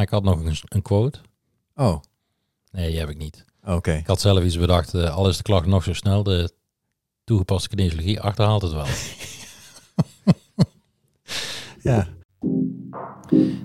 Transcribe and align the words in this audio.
Maar 0.00 0.08
ik 0.08 0.14
had 0.14 0.24
nog 0.24 0.44
een, 0.44 0.56
een 0.68 0.82
quote. 0.82 1.18
Oh, 1.74 2.00
Nee, 2.72 2.90
die 2.90 2.98
heb 2.98 3.08
ik 3.08 3.18
niet. 3.18 3.44
oké. 3.66 3.92
Ik 3.92 4.06
had 4.06 4.20
zelf 4.20 4.44
iets 4.44 4.58
bedacht. 4.58 4.94
eh, 4.94 5.16
al 5.16 5.28
is 5.28 5.36
de 5.36 5.42
klacht 5.42 5.66
nog 5.66 5.82
zo 5.84 5.92
snel, 5.92 6.22
de 6.22 6.52
toegepaste 7.24 7.68
kinesiologie 7.68 8.20
achterhaalt 8.20 8.62
het 8.62 8.72
wel. 8.72 8.86
Ja. 11.82 12.08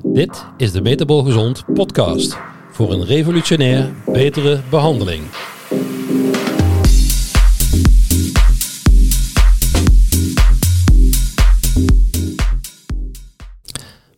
Dit 0.04 0.46
is 0.58 0.72
de 0.72 0.82
Metabol 0.82 1.24
Gezond 1.24 1.64
podcast. 1.74 2.38
Voor 2.72 2.92
een 2.94 3.06
revolutionair 3.06 3.94
betere 4.06 4.62
behandeling. 4.70 5.24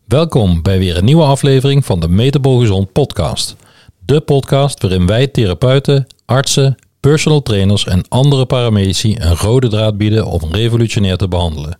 Welkom 0.08 0.62
bij 0.62 0.78
weer 0.78 0.96
een 0.96 1.04
nieuwe 1.04 1.22
aflevering 1.22 1.84
van 1.84 2.00
de 2.00 2.08
Metabol 2.08 2.58
Gezond 2.58 2.92
podcast. 2.92 3.56
De 4.04 4.20
podcast 4.20 4.82
waarin 4.82 5.06
wij 5.06 5.26
therapeuten, 5.26 6.06
artsen, 6.24 6.76
personal 7.00 7.42
trainers 7.42 7.86
en 7.86 8.08
andere 8.08 8.46
paramedici 8.46 9.16
een 9.18 9.36
rode 9.36 9.68
draad 9.68 9.96
bieden 9.96 10.26
om 10.26 10.40
revolutionair 10.50 11.16
te 11.16 11.28
behandelen. 11.28 11.78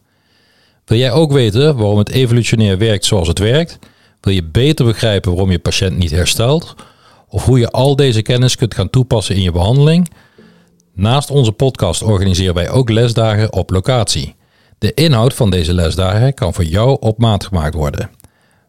Wil 0.84 0.98
jij 0.98 1.12
ook 1.12 1.32
weten 1.32 1.76
waarom 1.76 1.98
het 1.98 2.10
evolutionair 2.10 2.78
werkt 2.78 3.04
zoals 3.04 3.28
het 3.28 3.38
werkt? 3.38 3.78
Wil 4.20 4.32
je 4.34 4.44
beter 4.44 4.84
begrijpen 4.84 5.30
waarom 5.30 5.50
je 5.50 5.58
patiënt 5.58 5.96
niet 5.96 6.10
herstelt? 6.10 6.74
Of 7.28 7.44
hoe 7.44 7.58
je 7.58 7.70
al 7.70 7.96
deze 7.96 8.22
kennis 8.22 8.56
kunt 8.56 8.74
gaan 8.74 8.90
toepassen 8.90 9.34
in 9.34 9.42
je 9.42 9.52
behandeling? 9.52 10.10
Naast 10.94 11.30
onze 11.30 11.52
podcast 11.52 12.02
organiseren 12.02 12.54
wij 12.54 12.70
ook 12.70 12.90
lesdagen 12.90 13.52
op 13.52 13.70
locatie. 13.70 14.36
De 14.78 14.94
inhoud 14.94 15.34
van 15.34 15.50
deze 15.50 15.74
lesdagen 15.74 16.34
kan 16.34 16.54
voor 16.54 16.64
jou 16.64 16.96
op 17.00 17.18
maat 17.18 17.44
gemaakt 17.44 17.74
worden. 17.74 18.10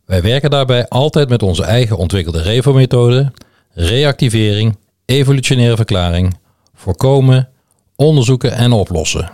Wij 0.09 0.21
werken 0.21 0.49
daarbij 0.49 0.87
altijd 0.87 1.29
met 1.29 1.43
onze 1.43 1.63
eigen 1.63 1.97
ontwikkelde 1.97 2.41
REVO-methode, 2.41 3.31
reactivering, 3.73 4.77
evolutionaire 5.05 5.75
verklaring, 5.75 6.38
voorkomen, 6.75 7.49
onderzoeken 7.95 8.51
en 8.51 8.71
oplossen. 8.71 9.31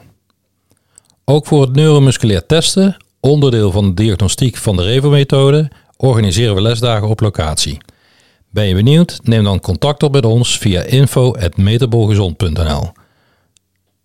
Ook 1.25 1.45
voor 1.45 1.61
het 1.61 1.75
neuromusculair 1.75 2.45
testen, 2.45 2.97
onderdeel 3.19 3.71
van 3.71 3.87
de 3.87 3.93
diagnostiek 3.93 4.55
van 4.55 4.75
de 4.75 4.83
REVO-methode, 4.83 5.71
organiseren 5.97 6.55
we 6.55 6.61
lesdagen 6.61 7.07
op 7.07 7.19
locatie. 7.19 7.77
Ben 8.49 8.65
je 8.65 8.75
benieuwd? 8.75 9.19
Neem 9.23 9.43
dan 9.43 9.59
contact 9.59 10.03
op 10.03 10.11
met 10.11 10.25
ons 10.25 10.57
via 10.57 10.81
info.metabolgezond.nl. 10.81 12.91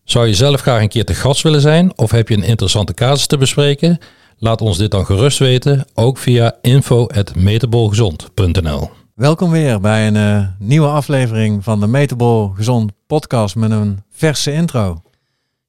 Zou 0.05 0.27
je 0.27 0.34
zelf 0.34 0.60
graag 0.60 0.80
een 0.80 0.88
keer 0.88 1.05
te 1.05 1.14
gast 1.14 1.42
willen 1.42 1.60
zijn 1.60 1.98
of 1.98 2.10
heb 2.10 2.28
je 2.28 2.34
een 2.34 2.42
interessante 2.42 2.94
casus 2.94 3.27
te 3.27 3.38
bespreken? 3.38 3.98
Laat 4.42 4.60
ons 4.60 4.78
dit 4.78 4.91
dan 4.91 5.06
gerust 5.06 5.38
weten, 5.38 5.84
ook 5.94 6.19
via 6.19 6.55
info.metabolgezond.nl. 6.62 8.91
Welkom 9.14 9.50
weer 9.50 9.80
bij 9.80 10.06
een 10.06 10.16
eh, 10.16 10.46
nieuwe 10.58 10.88
aflevering 10.88 11.64
van 11.64 11.80
de 11.80 11.86
Metabol 11.86 12.48
Gezond 12.48 12.92
podcast 13.06 13.56
met 13.56 13.70
een 13.70 14.02
verse 14.11 14.52
intro. 14.52 15.02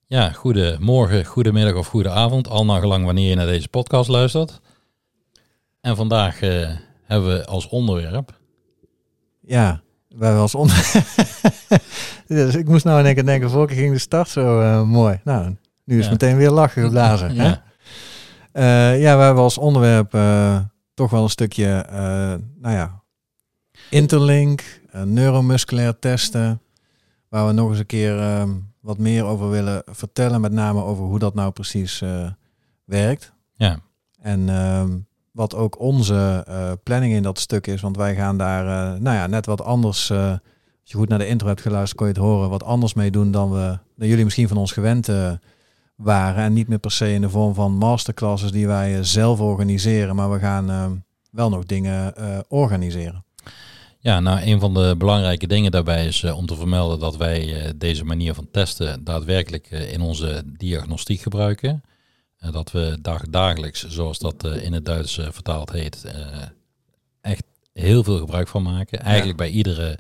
Ja, 0.08 0.32
goedemorgen, 0.32 1.26
goedemiddag 1.26 1.76
of 1.76 1.88
goede 1.88 2.10
avond, 2.10 2.50
al 2.50 2.66
naar 2.66 2.80
gelang 2.80 3.06
wanneer 3.06 3.30
je 3.30 3.36
naar 3.36 3.46
deze 3.46 3.68
podcast 3.68 4.10
luistert. 4.10 4.60
En 5.82 5.96
vandaag 5.96 6.42
eh, 6.42 6.70
hebben 7.04 7.30
we 7.38 7.46
als 7.46 7.68
onderwerp 7.70 8.40
Ja, 9.42 9.82
wij 10.10 10.26
hebben 10.28 10.42
als 10.42 10.56
onder... 10.56 10.92
dus 12.28 12.56
ik 12.56 12.68
moest 12.68 12.86
nou 12.86 13.00
in 13.00 13.06
één 13.06 13.14
keer 13.16 13.26
denken, 13.26 13.50
vorige 13.50 13.76
ging 13.76 13.94
de 13.94 14.00
start 14.00 14.30
zo 14.30 14.62
eh, 14.62 14.82
mooi. 14.84 15.20
Nou, 15.24 15.56
nu 15.86 16.00
is 16.00 16.06
Ja. 16.06 16.12
meteen 16.12 16.38
weer 16.38 16.52
lachen 16.52 16.84
geblazen. 16.84 17.36
Ja. 17.36 17.64
Eh, 18.52 19.02
ja, 19.02 19.18
we 19.18 19.24
hebben 19.24 19.44
als 19.44 19.58
onderwerp 19.58 20.14
eh, 20.14 20.60
toch 20.94 21.10
wel 21.10 21.24
een 21.24 21.30
stukje, 21.30 21.66
eh, 21.68 22.34
nou 22.56 22.76
ja, 22.76 23.02
interlink, 23.90 24.82
neuromusculair 25.04 26.00
testen, 26.00 26.62
waar 27.30 27.48
we 27.48 27.54
nog 27.54 27.70
eens 27.70 27.80
een 27.80 27.86
keer 27.86 28.20
eh, 28.20 28.50
wat 28.80 28.98
meer 28.98 29.24
over 29.24 29.50
willen 29.50 29.84
vertellen, 29.86 30.42
met 30.42 30.52
name 30.52 30.84
over 30.84 31.04
hoe 31.04 31.20
dat 31.20 31.34
nou 31.34 31.52
precies 31.52 32.04
werkt. 32.86 33.34
Ja. 33.54 33.80
En 34.22 34.50
ehm, 34.50 34.98
wat 35.32 35.56
ook 35.56 35.80
onze 35.80 36.46
planning 36.84 37.14
in 37.14 37.24
dat 37.24 37.40
stuk 37.40 37.68
is, 37.68 37.82
want 37.82 37.98
wij 37.98 38.16
gaan 38.16 38.38
daar, 38.38 38.66
nou 39.02 39.16
ja, 39.18 39.28
net 39.28 39.46
wat 39.46 39.62
anders. 39.62 40.12
als 40.12 40.40
je 40.84 40.98
goed 40.98 41.10
naar 41.10 41.20
de 41.20 41.28
intro 41.28 41.48
hebt 41.48 41.62
geluisterd, 41.62 41.98
kon 41.98 42.08
je 42.08 42.14
het 42.14 42.22
horen, 42.22 42.50
wat 42.50 42.64
anders 42.64 42.94
mee 42.94 43.12
doen 43.12 43.32
dan 43.32 43.52
we, 43.52 43.78
dan 43.96 44.08
jullie 44.08 44.24
misschien 44.24 44.48
van 44.48 44.58
ons 44.58 44.72
gewend 44.72 45.10
waren. 46.04 46.44
En 46.44 46.54
niet 46.54 46.68
meer 46.68 46.80
per 46.80 46.92
se 46.92 47.14
in 47.14 47.22
de 47.22 47.30
vorm 47.30 47.54
van 47.54 47.72
masterclasses 47.72 48.52
die 48.52 48.68
wij 48.68 48.98
eh, 48.98 49.04
zelf 49.04 49.40
organiseren, 49.40 50.16
maar 50.16 50.32
we 50.32 50.40
gaan 50.40 50.70
eh, 50.70 50.92
wel 51.32 51.50
nog 51.50 51.66
dingen 51.66 52.16
eh, 52.16 52.40
organiseren. 52.48 53.24
Ja, 54.00 54.20
nou, 54.20 54.42
een 54.42 54.60
van 54.60 54.74
de 54.74 54.96
belangrijke 54.98 55.48
dingen 55.48 55.72
daarbij 55.72 56.06
is 56.06 56.24
om 56.24 56.46
te 56.46 56.56
vermelden 56.56 57.00
dat 57.00 57.18
wij 57.18 57.74
deze 57.76 58.04
manier 58.04 58.34
van 58.34 58.48
testen 58.52 59.04
daadwerkelijk 59.04 59.70
in 59.70 60.02
onze 60.02 60.44
diagnostiek 60.46 61.22
gebruiken. 61.22 61.84
Dat 62.52 62.72
we 62.72 62.98
dag, 63.02 63.22
dagelijks, 63.30 63.88
zoals 63.88 64.20
dat 64.20 64.44
in 64.62 64.74
het 64.74 64.86
Duits 64.86 65.20
vertaald 65.32 65.72
heet, 65.72 66.06
echt 67.22 67.44
heel 67.74 68.04
veel 68.04 68.18
gebruik 68.18 68.48
van 68.48 68.64
maken. 68.64 69.00
Eigenlijk 69.00 69.38
bij 69.38 69.50
iedere, 69.50 69.98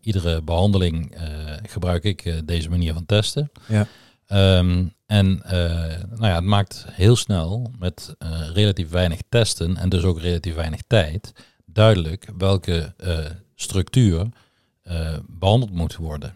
iedere 0.00 0.42
behandeling 0.42 1.14
eh, 1.14 1.24
gebruik 1.62 2.04
ik 2.04 2.42
deze 2.44 2.70
manier 2.70 2.92
van 2.92 3.06
testen. 3.06 3.50
Ja. 3.68 3.86
Ehm, 4.26 4.84
en 5.06 5.42
eh, 5.42 5.58
nou 6.10 6.26
ja, 6.26 6.34
het 6.34 6.44
maakt 6.44 6.84
heel 6.90 7.16
snel 7.16 7.70
met 7.78 8.14
eh, 8.18 8.28
relatief 8.52 8.88
weinig 8.90 9.20
testen 9.28 9.76
en 9.76 9.88
dus 9.88 10.02
ook 10.02 10.20
relatief 10.20 10.54
weinig 10.54 10.80
tijd 10.86 11.32
duidelijk 11.64 12.28
welke 12.38 12.94
eh, 12.96 13.18
structuur 13.54 14.26
eh, 14.82 15.16
behandeld 15.28 15.72
moet 15.72 15.96
worden. 15.96 16.34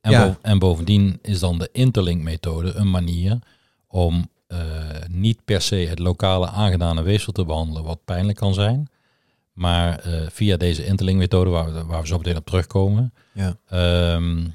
En, 0.00 0.10
Ja. 0.10 0.26
bo- 0.26 0.36
en 0.42 0.58
bovendien 0.58 1.18
is 1.22 1.38
dan 1.40 1.58
de 1.58 1.68
interlink-methode 1.72 2.72
een 2.72 2.90
manier 2.90 3.38
om 3.86 4.30
niet 5.08 5.44
per 5.44 5.60
se 5.60 5.76
het 5.76 5.98
lokale 5.98 6.48
aangedane 6.48 7.02
weefsel 7.02 7.32
te 7.32 7.44
behandelen, 7.44 7.84
wat 7.84 8.04
pijnlijk 8.04 8.38
kan 8.38 8.54
zijn, 8.54 8.88
maar 9.52 10.00
via 10.30 10.56
deze 10.56 10.84
interlink-methode, 10.86 11.50
waar 11.50 11.72
we, 11.74 11.84
waar 11.84 12.00
we 12.00 12.06
zo 12.06 12.16
meteen 12.18 12.36
op 12.36 12.46
terugkomen, 12.46 13.12
Ja. 13.32 13.56
ehm, 13.68 14.46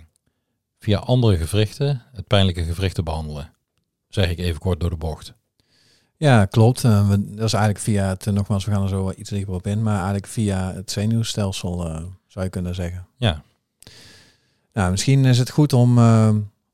via 0.88 1.00
andere 1.00 1.38
gewrichten 1.38 2.02
het 2.14 2.28
pijnlijke 2.28 2.64
gewricht 2.64 2.96
te 2.96 3.04
behandelen. 3.04 3.52
Zeg 4.08 4.30
ik 4.30 4.40
even 4.40 4.60
kort 4.60 4.80
door 4.80 4.90
de 4.90 4.96
bocht. 4.96 5.34
Ja, 6.18 6.46
klopt. 6.46 6.84
Eh, 6.84 7.10
we, 7.10 7.36
dat 7.36 7.46
is 7.46 7.54
eigenlijk 7.54 7.84
via 7.84 8.08
het, 8.08 8.28
eh, 8.28 8.34
nogmaals, 8.34 8.66
we 8.66 8.72
gaan 8.72 8.84
er 8.84 8.90
zo 8.90 9.12
iets 9.18 9.30
dieper 9.30 9.54
op 9.54 9.68
in, 9.68 9.84
maar 9.84 9.96
eigenlijk 9.96 10.28
via 10.28 10.74
het 10.74 10.92
zenuwstelsel 10.92 11.86
eh, 11.86 12.02
zou 12.28 12.46
je 12.46 12.52
kunnen 12.52 12.76
zeggen. 12.76 13.08
Ja, 13.18 13.42
Nou, 14.74 14.92
misschien 14.92 15.26
is 15.26 15.40
het 15.40 15.50
goed 15.50 15.74
om, 15.74 16.00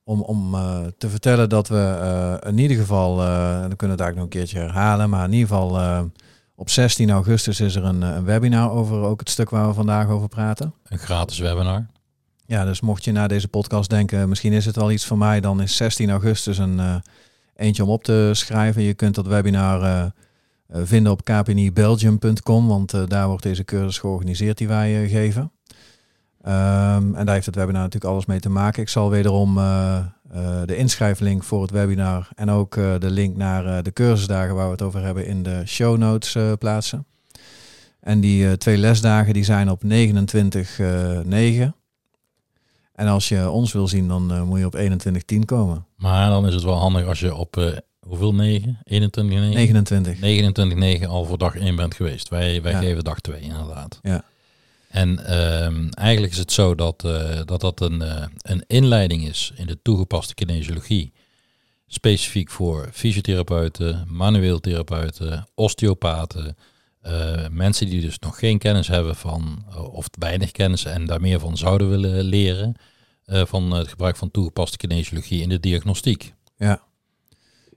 om, 0.03 0.21
om 0.21 0.51
te 0.97 1.09
vertellen 1.09 1.49
dat 1.49 1.67
we 1.67 2.39
in 2.45 2.57
ieder 2.57 2.77
geval, 2.77 3.21
en 3.21 3.67
dan 3.69 3.75
kunnen 3.75 3.97
we 3.97 4.03
het 4.03 4.13
eigenlijk 4.13 4.15
nog 4.15 4.23
een 4.23 4.29
keertje 4.29 4.59
herhalen, 4.59 5.09
maar 5.09 5.25
in 5.25 5.33
ieder 5.33 5.47
geval 5.47 6.09
op 6.55 6.69
16 6.69 7.09
augustus 7.09 7.59
is 7.59 7.75
er 7.75 7.83
een, 7.83 8.01
een 8.01 8.23
webinar 8.23 8.71
over 8.71 9.01
ook 9.01 9.19
het 9.19 9.29
stuk 9.29 9.49
waar 9.49 9.67
we 9.67 9.73
vandaag 9.73 10.07
over 10.07 10.27
praten. 10.27 10.73
een 10.83 10.97
gratis 10.97 11.39
webinar. 11.39 11.85
Ja, 12.45 12.65
dus 12.65 12.81
mocht 12.81 13.03
je 13.03 13.11
na 13.11 13.27
deze 13.27 13.47
podcast 13.47 13.89
denken, 13.89 14.29
misschien 14.29 14.53
is 14.53 14.65
het 14.65 14.75
wel 14.75 14.91
iets 14.91 15.05
voor 15.05 15.17
mij, 15.17 15.39
dan 15.39 15.61
is 15.61 15.75
16 15.75 16.09
augustus 16.09 16.57
een 16.57 16.79
eh, 16.79 16.95
eentje 17.55 17.83
om 17.83 17.89
op 17.89 18.03
te 18.03 18.29
schrijven. 18.33 18.81
Je 18.81 18.93
kunt 18.93 19.15
dat 19.15 19.27
webinar 19.27 19.81
eh, 19.81 20.01
eh, 20.01 20.11
vinden 20.83 21.11
op 21.11 21.23
kpnibelgium.com, 21.23 22.67
want 22.67 23.09
daar 23.09 23.27
wordt 23.27 23.43
deze 23.43 23.63
cursus 23.63 23.97
georganiseerd 23.97 24.57
die 24.57 24.67
wij 24.67 25.07
geven. 25.09 25.51
Ehm, 26.41 27.15
en 27.15 27.25
daar 27.25 27.33
heeft 27.33 27.45
het 27.45 27.55
webinar 27.55 27.81
natuurlijk 27.81 28.11
alles 28.11 28.25
mee 28.25 28.39
te 28.39 28.49
maken. 28.49 28.81
Ik 28.81 28.89
zal 28.89 29.09
wederom 29.09 29.55
de 30.65 30.75
inschrijflink 30.75 31.43
voor 31.43 31.61
het 31.61 31.71
webinar 31.71 32.29
en 32.35 32.49
ook 32.49 32.73
de 32.75 33.09
link 33.09 33.37
naar 33.37 33.83
de 33.83 33.93
cursusdagen 33.93 34.55
waar 34.55 34.65
we 34.65 34.71
het 34.71 34.81
over 34.81 35.03
hebben 35.03 35.25
in 35.25 35.43
de 35.43 35.61
show 35.65 35.97
notes 35.97 36.37
plaatsen. 36.59 37.05
En 37.99 38.19
die 38.19 38.57
twee 38.57 38.77
lesdagen 38.77 39.33
die 39.33 39.43
zijn 39.43 39.69
op 39.69 39.83
29 39.83 40.79
eh 40.79 41.19
9. 41.19 41.75
En 42.93 43.07
als 43.07 43.29
je 43.29 43.49
ons 43.49 43.71
wil 43.73 43.87
zien, 43.87 44.07
dan 44.07 44.31
eh, 44.33 44.43
moet 44.43 44.59
je 44.59 44.65
op 44.65 44.75
21-10 45.35 45.39
komen. 45.45 45.85
Maar 45.95 46.29
dan 46.29 46.47
is 46.47 46.53
het 46.53 46.63
wel 46.63 46.75
handig 46.77 47.05
als 47.07 47.19
je 47.19 47.35
op 47.35 47.57
eh, 47.57 47.67
hoeveel 47.99 48.33
9? 48.33 48.79
21 48.83 49.39
9? 49.39 49.53
29. 49.55 50.19
29 50.19 50.77
9 50.77 51.07
al 51.07 51.25
voor 51.25 51.37
dag 51.37 51.55
1 51.55 51.75
bent 51.75 51.93
geweest. 51.95 52.29
Wij, 52.29 52.61
wij 52.61 52.71
Ja. 52.71 52.79
geven 52.79 53.03
dag 53.03 53.19
2 53.19 53.41
inderdaad. 53.41 53.99
Ja. 54.01 54.23
En 54.87 55.25
ehm, 55.25 55.87
eigenlijk 55.89 56.33
is 56.33 56.39
het 56.39 56.51
zo 56.51 56.75
dat 56.75 57.03
eh, 57.05 57.39
dat, 57.45 57.61
dat 57.61 57.81
een, 57.81 58.03
een 58.41 58.63
inleiding 58.67 59.27
is 59.27 59.51
in 59.55 59.65
de 59.67 59.79
toegepaste 59.81 60.33
kinesiologie. 60.33 61.13
Specifiek 61.87 62.49
voor 62.49 62.89
fysiotherapeuten, 62.91 64.05
manueel 64.07 64.59
therapeuten, 64.59 65.47
osteopaten. 65.55 66.57
Eh, 67.03 67.47
mensen 67.51 67.89
die 67.89 68.01
dus 68.01 68.19
nog 68.19 68.39
geen 68.39 68.57
kennis 68.57 68.87
hebben 68.87 69.15
van, 69.15 69.65
eh, 69.69 69.93
of 69.93 70.07
weinig 70.19 70.51
kennis 70.51 70.85
en 70.85 71.05
daar 71.05 71.21
meer 71.21 71.39
van 71.39 71.57
zouden 71.57 71.89
willen 71.89 72.23
leren. 72.23 72.75
eh, 73.23 73.45
van 73.45 73.71
het 73.71 73.87
gebruik 73.87 74.15
van 74.15 74.31
toegepaste 74.31 74.77
kinesiologie 74.77 75.41
in 75.41 75.49
de 75.49 75.59
diagnostiek. 75.59 76.33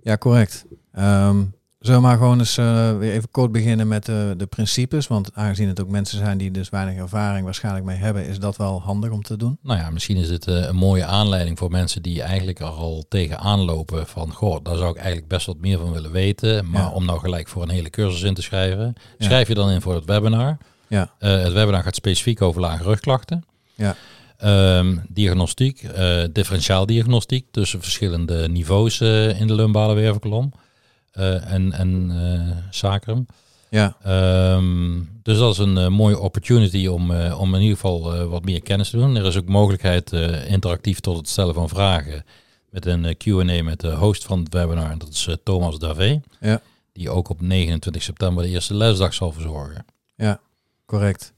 Ja, 0.03 0.17
correct. 0.17 0.65
Ehm, 0.93 1.45
Zullen 1.79 2.01
we 2.01 2.07
maar 2.07 2.17
gewoon 2.17 2.39
eens 2.39 2.59
uh, 2.59 2.99
weer 2.99 3.13
even 3.13 3.31
kort 3.31 3.53
beginnen 3.53 3.89
met 3.89 4.09
uh, 4.09 4.31
de 4.37 4.47
principes? 4.47 5.07
Want 5.07 5.35
aangezien 5.35 5.69
het 5.69 5.81
ook 5.81 5.89
mensen 5.89 6.19
zijn 6.19 6.39
die 6.39 6.51
dus 6.51 6.69
weinig 6.69 6.97
ervaring 6.97 7.45
waarschijnlijk 7.45 7.85
mee 7.85 7.97
hebben, 7.97 8.27
is 8.27 8.39
dat 8.39 8.57
wel 8.57 8.83
handig 8.83 9.11
om 9.11 9.23
te 9.23 9.37
doen. 9.37 9.59
Nou 9.63 9.79
ja, 9.79 9.91
misschien 9.91 10.17
is 10.17 10.29
dit 10.29 10.49
uh, 10.49 10.67
een 10.67 10.77
mooie 10.77 11.05
aanleiding 11.05 11.59
voor 11.59 11.71
mensen 11.71 12.03
die 12.03 12.23
eigenlijk 12.23 12.61
er 12.61 12.67
al 12.67 13.05
tegenaan 13.09 13.61
lopen 13.61 14.07
van, 14.07 14.33
goh, 14.33 14.59
daar 14.63 14.77
zou 14.77 14.91
ik 14.91 14.97
eigenlijk 14.97 15.29
best 15.29 15.47
wat 15.47 15.59
meer 15.59 15.79
van 15.79 15.93
willen 15.93 16.13
weten. 16.13 16.71
Maar 16.71 16.83
ja. 16.83 16.91
om 16.91 17.05
nou 17.05 17.19
gelijk 17.19 17.49
voor 17.49 17.63
een 17.63 17.69
hele 17.69 17.91
cursus 17.91 18.23
in 18.23 18.35
te 18.35 18.43
schrijven, 18.43 18.95
schrijf 19.19 19.49
je 19.49 19.55
dan 19.55 19.71
in 19.71 19.81
voor 19.81 19.95
het 19.95 20.05
webinar. 20.05 20.57
Ja. 20.89 21.11
het 21.19 21.53
webinar 21.53 21.83
gaat 21.83 21.95
specifiek 21.95 22.43
over 22.43 22.61
lage 22.61 22.83
rugklachten. 22.83 23.45
Ja. 23.75 23.97
Um, 24.79 25.03
diagnostiek, 25.09 25.89
differentiaaldiagnostiek 26.33 27.47
tussen 27.51 27.81
verschillende 27.81 28.49
niveaus 28.49 29.01
in 29.01 29.47
de 29.47 29.55
lumbale 29.55 29.95
wervelkolom 29.95 30.53
en, 31.17 31.73
en 31.73 32.13
sacrum. 32.71 33.27
Ja. 33.69 33.97
Um, 34.57 35.21
dus 35.23 35.39
dat 35.39 35.53
is 35.53 35.59
een 35.59 35.93
mooie 35.93 36.19
opportunity 36.19 36.87
om, 36.87 37.11
om 37.31 37.55
in 37.55 37.61
ieder 37.61 37.77
geval 37.77 38.27
wat 38.27 38.45
meer 38.45 38.63
kennis 38.63 38.91
te 38.91 38.97
doen. 38.97 39.17
Er 39.17 39.27
is 39.27 39.37
ook 39.37 39.49
mogelijkheid 39.49 40.13
interactief 40.47 41.01
tot 41.01 41.17
het 41.17 41.29
stellen 41.29 41.55
van 41.55 41.69
vragen 41.69 42.25
met 42.71 42.87
een 42.87 43.17
Q&A 43.17 43.63
met 43.63 43.81
de 43.81 43.95
host 43.95 44.25
van 44.25 44.39
het 44.39 44.53
webinar. 44.53 44.91
En 44.91 44.99
dat 44.99 45.09
is 45.09 45.29
Thomas 45.43 45.79
Davé. 45.79 46.21
Ja. 46.41 46.61
Die 46.93 47.11
ook 47.11 47.29
op 47.29 47.41
29 47.41 48.03
september 48.03 48.45
de 48.45 48.51
eerste 48.51 48.75
lesdag 48.75 49.15
zal 49.15 49.33
verzorgen. 49.33 49.85
Ja, 50.17 50.41
correct. 50.87 51.33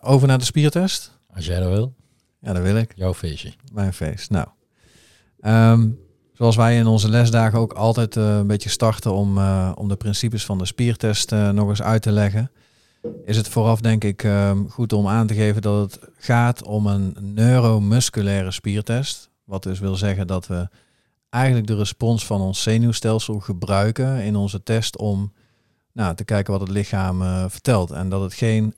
over 0.00 0.28
naar 0.28 0.38
de 0.38 0.44
spiertest. 0.44 1.12
Als 1.34 1.46
jij 1.46 1.60
dat 1.60 1.70
wil. 1.70 1.94
Ja, 2.44 2.52
dat 2.52 2.62
wil 2.62 2.76
ik. 2.76 2.92
Jouw 2.96 3.14
feestje. 3.14 3.52
Mijn 3.72 3.92
feest. 3.92 4.30
Nou, 4.30 4.48
ehm, 5.40 5.88
zoals 6.34 6.56
wij 6.56 6.76
in 6.76 6.86
onze 6.86 7.08
lesdagen 7.08 7.58
ook 7.58 7.72
altijd 7.72 8.16
uh, 8.16 8.36
een 8.36 8.46
beetje 8.46 8.68
starten 8.68 9.12
om, 9.12 9.38
uh, 9.38 9.72
om 9.74 9.88
de 9.88 9.96
principes 9.96 10.44
van 10.44 10.58
de 10.58 10.66
spiertest 10.66 11.32
uh, 11.32 11.50
nog 11.50 11.68
eens 11.68 11.82
uit 11.82 12.02
te 12.02 12.12
leggen, 12.12 12.50
is 13.24 13.36
het 13.36 13.48
vooraf 13.48 13.80
denk 13.80 14.04
ik 14.04 14.22
um, 14.22 14.70
goed 14.70 14.92
om 14.92 15.08
aan 15.08 15.26
te 15.26 15.34
geven 15.34 15.62
dat 15.62 15.80
het 15.80 16.08
gaat 16.18 16.62
om 16.62 16.86
een 16.86 17.16
neuromusculaire 17.20 18.50
spiertest. 18.50 19.30
Wat 19.44 19.62
dus 19.62 19.78
wil 19.78 19.96
zeggen 19.96 20.26
dat 20.26 20.46
we 20.46 20.68
eigenlijk 21.30 21.66
de 21.66 21.76
respons 21.76 22.26
van 22.26 22.40
ons 22.40 22.62
zenuwstelsel 22.62 23.40
gebruiken 23.40 24.22
in 24.22 24.36
onze 24.36 24.62
test 24.62 24.98
om 24.98 25.32
nou, 25.92 26.14
te 26.14 26.24
kijken 26.24 26.52
wat 26.52 26.60
het 26.60 26.70
lichaam 26.70 27.48
vertelt. 27.50 27.90
En 27.90 28.08
dat 28.08 28.20
het 28.20 28.34
geen 28.34 28.74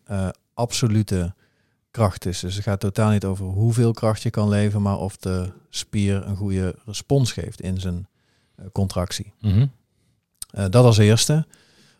absolute 0.55 1.35
kracht 1.97 2.27
is. 2.27 2.41
Dus 2.41 2.55
het 2.55 2.65
gaat 2.65 2.81
totaal 2.81 3.11
niet 3.11 3.25
over 3.25 3.45
hoeveel 3.45 3.93
kracht 3.93 4.23
je 4.23 4.31
kan 4.31 4.49
leveren, 4.49 4.83
maar 4.83 4.99
of 4.99 5.17
de 5.17 5.53
spier 5.71 6.27
een 6.27 6.37
goede 6.37 6.75
respons 6.85 7.33
geeft 7.33 7.61
in 7.61 7.81
zijn 7.81 8.09
uh, 8.61 8.67
contractie. 8.73 9.33
Mm 9.41 9.53
-hmm. 9.53 9.73
uh, 10.59 10.65
dat 10.71 10.85
als 10.85 10.99
eerste. 10.99 11.47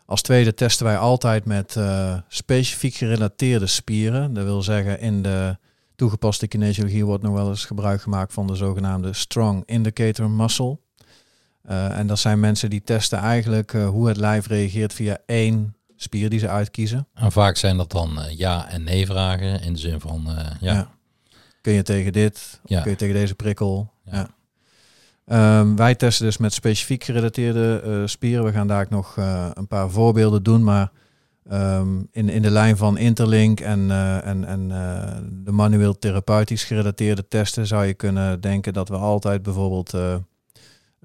Als 0.05 0.21
tweede 0.21 0.53
testen 0.53 0.85
wij 0.85 0.97
altijd 0.97 1.45
met 1.45 1.75
uh, 1.75 2.17
specifiek 2.27 2.93
gerelateerde 2.93 3.67
spieren. 3.67 4.33
Dat 4.33 4.43
wil 4.43 4.61
zeggen, 4.61 4.99
in 4.99 5.21
de 5.21 5.57
toegepaste 5.95 6.47
kinesiologie 6.47 7.05
wordt 7.05 7.23
nog 7.23 7.33
wel 7.33 7.49
eens 7.49 7.65
gebruik 7.65 8.01
gemaakt 8.01 8.33
van 8.33 8.47
de 8.47 8.55
zogenaamde 8.55 9.13
strong 9.13 9.63
indicator 9.65 10.29
muscle. 10.29 10.77
en 11.63 12.07
dat 12.07 12.19
zijn 12.19 12.39
mensen 12.39 12.69
die 12.69 12.83
testen 12.83 13.17
eigenlijk 13.17 13.71
hoe 13.71 14.07
het 14.07 14.17
lijf 14.17 14.47
reageert 14.47 14.93
via 14.93 15.17
één 15.25 15.76
spier 15.97 16.29
die 16.29 16.39
ze 16.39 16.49
uitkiezen. 16.49 17.07
En 17.13 17.31
vaak 17.31 17.57
zijn 17.57 17.77
dat 17.77 17.91
dan 17.91 18.19
uh, 18.19 18.37
ja 18.37 18.69
en 18.69 18.83
nee 18.83 19.05
vragen 19.05 19.61
in 19.61 19.73
de 19.73 19.79
zin 19.79 19.99
van 19.99 20.23
uh, 20.27 20.35
ja. 20.59 20.73
ja. 20.73 20.89
Kun 21.61 21.73
je 21.73 21.83
tegen 21.83 22.13
dit? 22.13 22.59
Ja. 22.65 22.81
Kun 22.81 22.91
je 22.91 22.97
tegen 22.97 23.15
deze 23.15 23.35
prikkel? 23.35 23.91
Ja. 24.03 24.29
Um, 25.59 25.75
wij 25.75 25.95
testen 25.95 26.25
dus 26.25 26.37
met 26.37 26.53
specifiek 26.53 27.03
gerelateerde 27.03 27.83
uh, 27.85 28.01
spieren. 28.05 28.45
We 28.45 28.51
gaan 28.51 28.67
daar 28.67 28.83
ook 28.83 28.89
nog 28.89 29.15
een 29.53 29.67
paar 29.67 29.89
voorbeelden 29.89 30.43
doen, 30.43 30.63
maar 30.63 30.91
um, 31.51 32.07
in, 32.11 32.29
in 32.29 32.41
de 32.41 32.51
lijn 32.51 32.77
van 32.77 32.97
interlink 32.97 33.59
en, 33.59 33.91
en, 34.23 34.45
en 34.45 34.67
de 35.43 35.51
manueel 35.51 35.97
therapeutisch 35.97 36.63
gerelateerde 36.63 37.27
testen 37.27 37.67
zou 37.67 37.85
je 37.85 37.93
kunnen 37.93 38.41
denken 38.41 38.73
dat 38.73 38.89
we 38.89 38.95
altijd 38.95 39.43
bijvoorbeeld 39.43 39.93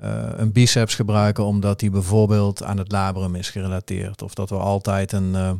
uh, 0.03 0.29
een 0.37 0.53
biceps 0.53 0.95
gebruiken 0.95 1.45
omdat 1.45 1.81
die 1.81 1.91
bijvoorbeeld 1.91 2.63
aan 2.63 2.79
het 2.79 2.93
labrum 2.93 3.35
is 3.35 3.51
gerelateerd. 3.51 4.23
Of 4.23 4.35
dat 4.35 4.51
we 4.51 4.57
altijd 4.57 5.13
een, 5.13 5.33
uh, 5.33 5.53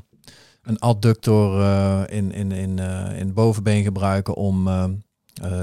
een 0.63 0.79
adductor 0.79 1.61
uh, 1.61 2.03
in, 2.07 2.33
in, 2.33 2.53
in, 2.53 2.79
in 2.79 3.27
het 3.27 3.35
bovenbeen 3.35 3.83
gebruiken 3.83 4.35
om 4.35 4.65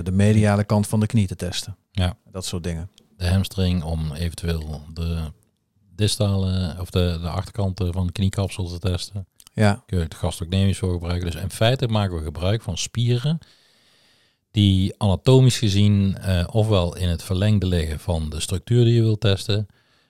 de 0.03 0.11
mediale 0.11 0.63
kant 0.63 0.87
van 0.87 0.99
de 0.99 1.05
knie 1.05 1.27
te 1.27 1.35
testen. 1.35 1.77
Ja. 1.91 2.17
Dat 2.31 2.45
soort 2.45 2.63
dingen. 2.63 2.89
De 3.17 3.29
hamstring 3.29 3.83
om 3.83 4.13
eventueel 4.13 4.81
de 4.93 5.31
distale 5.95 6.75
of 6.79 6.89
de, 6.89 7.17
de 7.21 7.29
achterkant 7.29 7.81
van 7.91 8.05
de 8.05 8.11
kniekapsel 8.11 8.67
te 8.67 8.79
testen. 8.79 9.27
Ja. 9.53 9.83
Kun 9.85 9.97
je 9.97 10.03
het 10.03 10.15
gastrocnemisch 10.15 10.77
voor 10.77 10.93
gebruiken. 10.93 11.31
Dus 11.31 11.41
in 11.41 11.49
feite 11.49 11.87
maken 11.87 12.17
we 12.17 12.23
gebruik 12.23 12.61
van 12.61 12.77
spieren 12.77 13.39
die 14.51 14.93
anatomisch 14.97 15.57
gezien 15.57 16.17
uh, 16.25 16.47
ofwel 16.51 16.97
in 16.97 17.09
het 17.09 17.23
verlengde 17.23 17.65
liggen 17.65 17.99
van 17.99 18.29
de 18.29 18.39
structuur 18.39 18.83
die 18.83 18.93
je 18.93 19.01
wilt 19.01 19.19
testen 19.19 19.67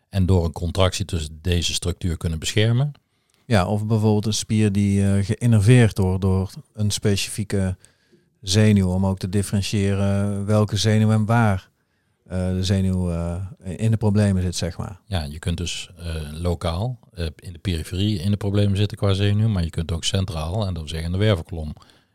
en 0.09 0.25
door 0.25 0.45
een 0.45 0.51
contractie 0.51 1.05
tussen 1.05 1.39
deze 1.41 1.73
structuur 1.73 2.17
kunnen 2.17 2.39
beschermen. 2.39 2.91
Ja, 3.45 3.67
of 3.67 3.85
bijvoorbeeld 3.85 4.25
een 4.25 4.33
spier 4.33 4.71
die 4.71 5.01
uh, 5.01 5.25
geïnnerveerd 5.25 5.97
wordt 5.97 6.21
door 6.21 6.51
een 6.73 6.91
specifieke 6.91 7.77
zenuw, 8.41 8.93
om 8.93 9.05
ook 9.05 9.17
te 9.17 9.29
differentiëren 9.29 10.45
welke 10.45 10.77
zenuw 10.77 11.11
en 11.11 11.25
waar 11.25 11.69
uh, 12.31 12.49
de 12.49 12.63
zenuw 12.63 13.11
in 13.63 13.91
de 13.91 13.97
problemen 13.97 14.41
zit, 14.41 14.55
zeg 14.55 14.77
maar. 14.77 14.99
Ja, 15.05 15.23
je 15.23 15.39
kunt 15.39 15.57
dus 15.57 15.89
lokaal 16.33 16.99
in 17.35 17.53
de 17.53 17.59
periferie 17.59 18.19
in 18.19 18.31
de 18.31 18.37
problemen 18.37 18.77
zitten 18.77 18.97
qua 18.97 19.13
zenuw, 19.13 19.47
maar 19.47 19.63
je 19.63 19.69
kunt 19.69 19.91
ook 19.91 20.03
centraal, 20.03 20.59
en 20.59 20.73
dat 20.73 20.83
wil 20.83 20.87
zeggen 20.87 21.05
in 21.05 21.11
de 21.11 21.25
wervelkolom, 21.25 21.73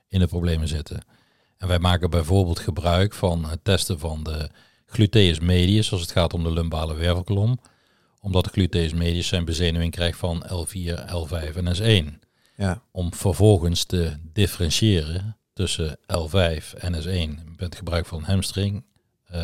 in 0.09 0.19
de 0.19 0.27
problemen 0.27 0.69
zitten. 0.69 1.03
En 1.65 1.71
wij 1.71 1.79
maken 1.79 2.11
bijvoorbeeld 2.11 2.59
gebruik 2.59 3.15
van 3.15 3.45
het 3.45 3.65
testen 3.65 3.99
van 3.99 4.23
de 4.23 4.51
gluteus 4.87 5.41
medius 5.41 5.93
als 5.93 6.01
het 6.01 6.11
gaat 6.11 6.35
om 6.35 6.43
de 6.43 6.53
lumbale 6.53 6.95
wervelkolom. 6.95 7.61
Omdat 8.21 8.45
de 8.45 8.51
gluteus 8.51 8.93
medius 8.93 9.29
zijn 9.29 9.45
bezenuwing 9.45 9.93
krijgt 9.93 10.19
van 10.19 10.45
L4, 10.47 10.99
L5 11.11 11.57
en 11.57 11.77
S1. 11.77 12.29
Ja. 12.57 12.83
Om 12.91 13.15
vervolgens 13.15 13.85
te 13.85 14.17
differentiëren 14.33 15.37
tussen 15.53 15.99
L5 15.99 16.79
en 16.79 17.03
S1 17.03 17.57
met 17.57 17.77
gebruik 17.77 18.07
van 18.07 18.23
hamstring. 18.23 18.85
Uh, 19.35 19.39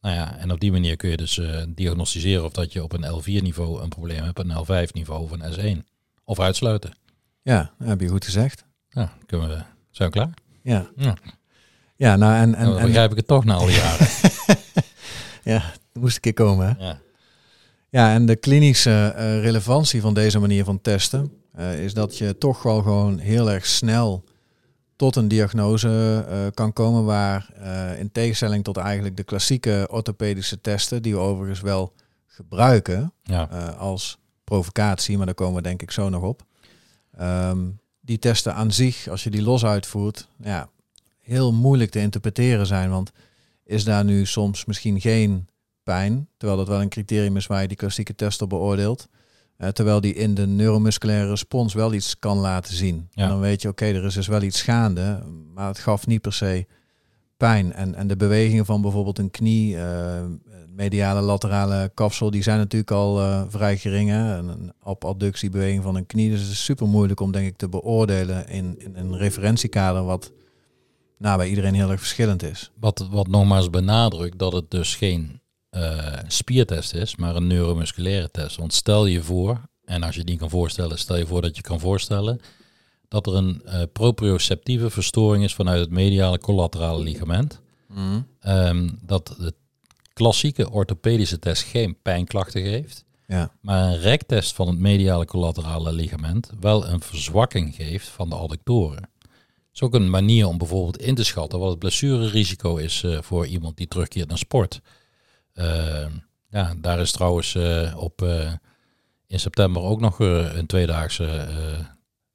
nou 0.00 0.14
ja, 0.14 0.36
en 0.36 0.52
op 0.52 0.60
die 0.60 0.72
manier 0.72 0.96
kun 0.96 1.10
je 1.10 1.16
dus 1.16 1.36
uh, 1.36 1.62
diagnosticeren 1.68 2.44
of 2.44 2.52
dat 2.52 2.72
je 2.72 2.82
op 2.82 2.92
een 2.92 3.20
L4 3.20 3.42
niveau 3.42 3.82
een 3.82 3.88
probleem 3.88 4.22
hebt, 4.22 4.38
een 4.38 4.86
L5 4.86 4.92
niveau 4.92 5.22
of 5.22 5.30
een 5.30 5.76
S1. 5.78 5.88
Of 6.24 6.40
uitsluiten. 6.40 6.94
Ja, 7.42 7.72
dat 7.78 7.88
heb 7.88 8.00
je 8.00 8.08
goed 8.08 8.24
gezegd. 8.24 8.64
Ja, 8.88 9.12
kunnen 9.26 9.48
we, 9.48 9.62
zijn 9.90 10.10
we 10.10 10.14
klaar? 10.14 10.41
Ja. 10.62 10.90
ja. 10.96 11.16
Ja, 11.96 12.16
nou 12.16 12.34
en... 12.34 12.54
en, 12.54 12.64
nou, 12.64 12.78
dan 12.78 12.86
begrijp 12.86 13.10
ik 13.10 13.16
het 13.16 13.26
toch 13.26 13.44
na 13.44 13.54
al 13.54 13.66
die 13.66 13.76
jaren. 13.76 14.06
ja, 15.52 15.62
moest 15.92 16.14
een 16.14 16.20
keer 16.20 16.34
komen. 16.34 16.66
Hè? 16.66 16.86
Ja. 16.86 17.00
ja, 17.88 18.14
en 18.14 18.26
de 18.26 18.36
klinische 18.36 19.14
uh, 19.16 19.40
relevantie 19.40 20.00
van 20.00 20.14
deze 20.14 20.38
manier 20.38 20.64
van 20.64 20.80
testen 20.80 21.32
uh, 21.58 21.84
is 21.84 21.94
dat 21.94 22.18
je 22.18 22.38
toch 22.38 22.62
wel 22.62 22.82
gewoon 22.82 23.18
heel 23.18 23.50
erg 23.50 23.66
snel 23.66 24.24
tot 24.96 25.16
een 25.16 25.28
diagnose 25.28 26.26
uh, 26.30 26.46
kan 26.54 26.72
komen 26.72 27.04
waar 27.04 27.50
in 27.98 28.12
tegenstelling 28.12 28.64
tot 28.64 28.76
eigenlijk 28.76 29.16
de 29.16 29.24
klassieke 29.24 29.88
orthopedische 29.90 30.60
testen, 30.60 31.02
die 31.02 31.14
we 31.14 31.20
overigens 31.20 31.60
wel 31.60 31.92
gebruiken 32.26 33.12
ja. 33.22 33.44
als 33.78 34.18
provocatie, 34.44 35.16
maar 35.16 35.26
daar 35.26 35.34
komen 35.34 35.54
we 35.54 35.62
denk 35.62 35.82
ik 35.82 35.90
zo 35.90 36.08
nog 36.08 36.22
op. 36.22 36.42
Um, 37.20 37.80
die 38.04 38.18
testen 38.18 38.54
aan 38.54 38.72
zich, 38.72 39.08
als 39.08 39.24
je 39.24 39.30
die 39.30 39.42
los 39.42 39.64
uitvoert, 39.64 40.28
ja, 40.42 40.68
heel 41.20 41.52
moeilijk 41.52 41.90
te 41.90 42.00
interpreteren 42.00 42.66
zijn. 42.66 42.90
Want 42.90 43.12
is 43.64 43.84
daar 43.84 44.04
nu 44.04 44.26
soms 44.26 44.64
misschien 44.64 45.00
geen 45.00 45.48
pijn, 45.82 46.28
terwijl 46.36 46.58
dat 46.58 46.68
wel 46.68 46.80
een 46.80 46.88
criterium 46.88 47.36
is 47.36 47.46
waar 47.46 47.62
je 47.62 47.68
die 47.68 47.76
klassieke 47.76 48.14
test 48.14 48.42
op 48.42 48.48
beoordeelt. 48.48 49.08
Uh, 49.58 49.68
terwijl 49.68 50.00
die 50.00 50.14
in 50.14 50.34
de 50.34 50.46
neuromusculaire 50.46 51.28
respons 51.28 51.74
wel 51.74 51.92
iets 51.92 52.18
kan 52.18 52.38
laten 52.38 52.74
zien. 52.74 53.08
Ja. 53.10 53.22
En 53.22 53.28
dan 53.28 53.40
weet 53.40 53.62
je, 53.62 53.68
oké, 53.68 53.84
er 53.84 54.04
is 54.04 54.14
dus 54.14 54.26
wel 54.26 54.42
iets 54.42 54.62
gaande, 54.62 55.22
maar 55.54 55.66
het 55.66 55.78
gaf 55.78 56.06
niet 56.06 56.20
per 56.20 56.32
se 56.32 56.66
pijn. 57.36 57.72
En, 57.72 57.94
en 57.94 58.06
de 58.06 58.16
bewegingen 58.16 58.66
van 58.66 58.82
bijvoorbeeld 58.82 59.18
een 59.18 59.30
knie, 59.30 59.74
uh, 59.74 59.82
mediale 60.74 61.20
laterale 61.20 61.90
kapsel, 61.94 62.30
die 62.30 62.42
zijn 62.42 62.58
natuurlijk 62.58 62.90
al 62.90 63.20
uh, 63.20 63.42
vrij 63.48 63.76
gering. 63.76 64.10
Hè? 64.10 64.36
Een 64.36 64.72
abductiebeweging 64.82 65.82
van 65.82 65.94
een 65.94 66.06
knie. 66.06 66.30
Dus 66.30 66.40
het 66.40 66.50
is 66.50 66.64
super 66.64 66.86
moeilijk 66.86 67.20
om 67.20 67.32
denk 67.32 67.46
ik 67.46 67.56
te 67.56 67.68
beoordelen 67.68 68.48
in, 68.48 68.78
in 68.78 68.96
een 68.96 69.16
referentiekader 69.16 70.04
wat 70.04 70.32
nou, 71.18 71.36
bij 71.36 71.48
iedereen 71.48 71.74
heel 71.74 71.90
erg 71.90 72.00
verschillend 72.00 72.42
is. 72.42 72.70
Wat, 72.80 73.08
wat 73.10 73.26
nogmaals 73.26 73.70
benadrukt 73.70 74.38
dat 74.38 74.52
het 74.52 74.70
dus 74.70 74.94
geen 74.94 75.40
uh, 75.70 76.18
spiertest 76.26 76.94
is, 76.94 77.16
maar 77.16 77.36
een 77.36 77.46
neuromusculaire 77.46 78.30
test. 78.30 78.56
Want 78.56 78.72
stel 78.74 79.06
je 79.06 79.22
voor, 79.22 79.60
en 79.84 80.02
als 80.02 80.14
je 80.14 80.24
die 80.24 80.36
kan 80.36 80.50
voorstellen, 80.50 80.98
stel 80.98 81.16
je 81.16 81.26
voor 81.26 81.42
dat 81.42 81.56
je 81.56 81.62
kan 81.62 81.80
voorstellen 81.80 82.40
dat 83.08 83.26
er 83.26 83.34
een 83.34 83.62
uh, 83.64 83.82
proprioceptieve 83.92 84.90
verstoring 84.90 85.44
is 85.44 85.54
vanuit 85.54 85.80
het 85.80 85.90
mediale 85.90 86.38
collaterale 86.38 87.02
ligament. 87.02 87.60
Mm. 87.88 88.26
Um, 88.46 88.98
dat 89.02 89.34
het 89.38 89.54
klassieke 90.12 90.70
orthopedische 90.70 91.38
test 91.38 91.62
geen 91.62 91.96
pijnklachten 92.02 92.62
geeft, 92.62 93.04
Ja, 93.26 93.50
maar 93.60 93.82
een 93.92 93.98
rektest 94.00 94.54
van 94.54 94.66
het 94.68 94.78
mediale 94.78 95.24
collaterale 95.24 95.92
ligament 95.92 96.50
wel 96.60 96.86
een 96.88 97.00
verzwakking 97.00 97.74
geeft 97.74 98.08
van 98.08 98.28
de 98.28 98.34
adductoren. 98.34 99.00
Dat 99.18 99.80
is 99.80 99.82
ook 99.82 99.94
een 99.94 100.10
manier 100.10 100.46
om 100.46 100.58
bijvoorbeeld 100.58 100.98
in 100.98 101.14
te 101.14 101.24
schatten 101.24 101.58
wat 101.58 101.70
het 101.70 101.78
blessurerisico 101.78 102.76
is 102.76 103.02
eh, 103.02 103.18
voor 103.22 103.46
iemand 103.46 103.76
die 103.76 103.88
terugkeert 103.88 104.28
naar 104.28 104.38
sport. 104.38 104.80
Eh, 105.52 106.06
ja, 106.50 106.74
daar 106.80 107.00
is 107.00 107.12
trouwens 107.12 107.54
eh, 107.54 107.94
op 107.96 108.22
eh, 108.22 108.52
in 109.26 109.40
september 109.40 109.82
ook 109.82 110.00
nog 110.00 110.18
een 110.18 110.66
tweedaagse 110.66 111.48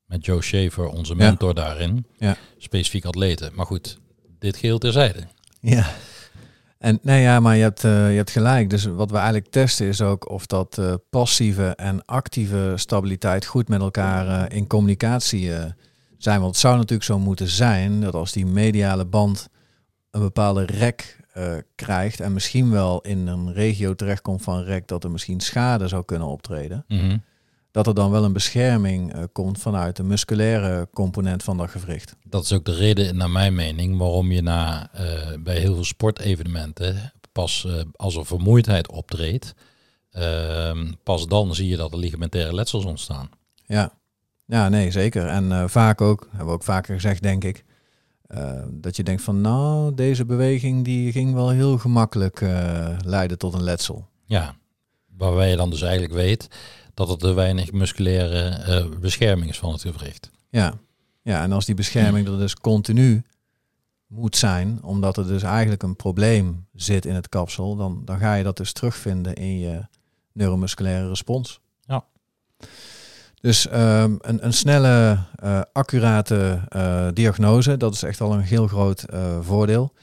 met 0.05 0.25
Joe 0.25 0.43
Schaefer, 0.43 0.88
onze 0.88 1.12
Ja. 1.12 1.17
mentor 1.17 1.53
daarin. 1.53 2.05
Ja. 2.17 2.38
Specifiek 2.57 3.05
atleten. 3.05 3.51
Maar 3.55 3.65
goed, 3.65 3.98
dit 4.39 4.57
geheel 4.57 4.77
terzijde. 4.77 5.27
Ja. 5.62 5.89
En 6.77 7.00
nee, 7.01 7.22
ja, 7.22 7.39
maar 7.39 7.55
je 7.55 7.62
hebt, 7.62 7.84
eh, 7.84 8.10
je 8.10 8.15
hebt 8.15 8.29
gelijk. 8.31 8.69
Dus 8.69 8.86
wat 8.86 9.10
we 9.12 9.15
eigenlijk 9.17 9.51
testen 9.51 9.88
is 9.88 10.01
ook 10.01 10.29
of 10.29 10.46
dat 10.46 10.77
eh, 10.77 10.93
passieve 11.10 11.67
en 11.67 12.05
actieve 12.05 12.74
stabiliteit 12.75 13.46
goed 13.46 13.67
met 13.67 13.81
elkaar 13.81 14.27
eh, 14.27 14.57
in 14.57 14.67
communicatie 14.67 15.51
zijn. 16.17 16.39
Want 16.39 16.51
het 16.51 16.62
zou 16.62 16.75
natuurlijk 16.75 17.03
zo 17.03 17.19
moeten 17.19 17.48
zijn 17.48 18.01
dat 18.01 18.13
als 18.13 18.31
die 18.31 18.46
mediale 18.46 19.05
band 19.05 19.50
een 20.12 20.22
bepaalde 20.22 20.65
rek 20.65 21.15
krijgt 21.75 22.19
en 22.19 22.34
misschien 22.34 22.72
wel 22.72 23.01
in 23.01 23.27
een 23.27 23.53
regio 23.53 23.96
terechtkomt 23.96 24.41
van 24.41 24.63
rek 24.63 24.88
dat 24.88 25.03
er 25.03 25.12
misschien 25.12 25.39
schade 25.39 25.88
zou 25.88 26.05
kunnen 26.05 26.27
optreden, 26.27 26.86
Mhm. 26.88 27.17
Dat 27.77 27.88
er 27.88 27.93
dan 27.93 28.12
wel 28.12 28.24
een 28.24 28.34
bescherming 28.34 29.13
eh, 29.13 29.24
komt 29.31 29.60
vanuit 29.60 29.96
de 29.96 30.03
musculaire 30.03 30.88
component 30.93 31.43
van 31.43 31.57
dat 31.57 31.69
gewricht. 31.69 32.15
Dat 32.24 32.43
is 32.43 32.53
ook 32.53 32.65
de 32.65 32.75
reden, 32.75 33.17
naar 33.17 33.29
mijn 33.29 33.55
mening, 33.55 33.98
waarom 33.98 34.31
je 34.31 34.41
na, 34.41 34.89
eh, 34.93 35.38
bij 35.39 35.60
heel 35.60 35.74
veel 35.74 35.84
sportevenementen 35.84 37.13
pas 37.31 37.65
eh, 37.65 37.74
als 37.96 38.15
er 38.15 38.25
vermoeidheid 38.25 38.91
optreedt, 38.91 39.53
ehm, 40.12 40.91
pas 41.03 41.27
dan 41.27 41.55
zie 41.55 41.67
je 41.67 41.77
dat 41.77 41.91
er 41.91 41.98
ligamentaire 41.98 42.53
letsels 42.53 42.86
ontstaan. 42.86 43.29
Ja, 43.65 43.93
ja 44.46 44.69
nee, 44.69 44.91
zeker. 44.91 45.27
En 45.27 45.69
vaak 45.69 46.01
ook, 46.01 46.27
hebben 46.29 46.48
we 46.48 46.53
ook 46.53 46.63
vaker 46.63 46.93
gezegd, 46.93 47.22
denk 47.22 47.43
ik, 47.43 47.65
dat 48.69 48.96
je 48.96 49.03
denkt 49.03 49.22
van, 49.22 49.41
nou, 49.41 49.93
deze 49.93 50.25
beweging 50.25 50.86
die 50.86 51.12
ging 51.12 51.34
wel 51.34 51.50
heel 51.50 51.77
gemakkelijk 51.77 52.39
leiden 53.05 53.38
tot 53.38 53.53
een 53.53 53.63
letsel. 53.63 54.07
Ja, 54.25 54.55
waarbij 55.17 55.50
je 55.50 55.55
dan 55.55 55.69
dus 55.69 55.81
eigenlijk 55.81 56.13
weet 56.13 56.48
dat 56.97 57.09
er 57.09 57.17
te 57.17 57.33
weinig 57.33 57.71
musculaire 57.71 58.49
eh, 58.49 58.99
bescherming 58.99 59.49
is 59.49 59.57
van 59.57 59.71
het 59.71 59.81
gewricht. 59.81 60.31
Ja. 60.49 60.73
ja, 61.21 61.43
en 61.43 61.51
als 61.51 61.65
die 61.65 61.75
bescherming 61.75 62.27
er 62.27 62.37
dus 62.37 62.55
continu 62.55 63.23
moet 64.07 64.37
zijn, 64.37 64.83
omdat 64.83 65.17
er 65.17 65.27
dus 65.27 65.43
eigenlijk 65.43 65.83
een 65.83 65.95
probleem 65.95 66.67
zit 66.73 67.05
in 67.05 67.15
het 67.15 67.29
kapsel, 67.29 67.75
dan, 67.75 68.01
dan 68.05 68.19
ga 68.19 68.33
je 68.33 68.43
dat 68.43 68.57
dus 68.57 68.71
terugvinden 68.71 69.33
in 69.33 69.59
je 69.59 69.85
neuromusculaire 70.31 71.07
respons. 71.07 71.59
Ja. 71.81 72.05
Dus 73.41 73.67
ehm, 73.67 74.15
een, 74.21 74.45
een 74.45 74.53
snelle, 74.53 75.17
eh, 75.35 75.61
accurate 75.73 76.61
eh, 76.69 77.07
diagnose, 77.13 77.77
dat 77.77 77.93
is 77.93 78.03
echt 78.03 78.21
al 78.21 78.33
een 78.33 78.41
heel 78.41 78.67
groot 78.67 79.05
voordeel. 79.41 79.93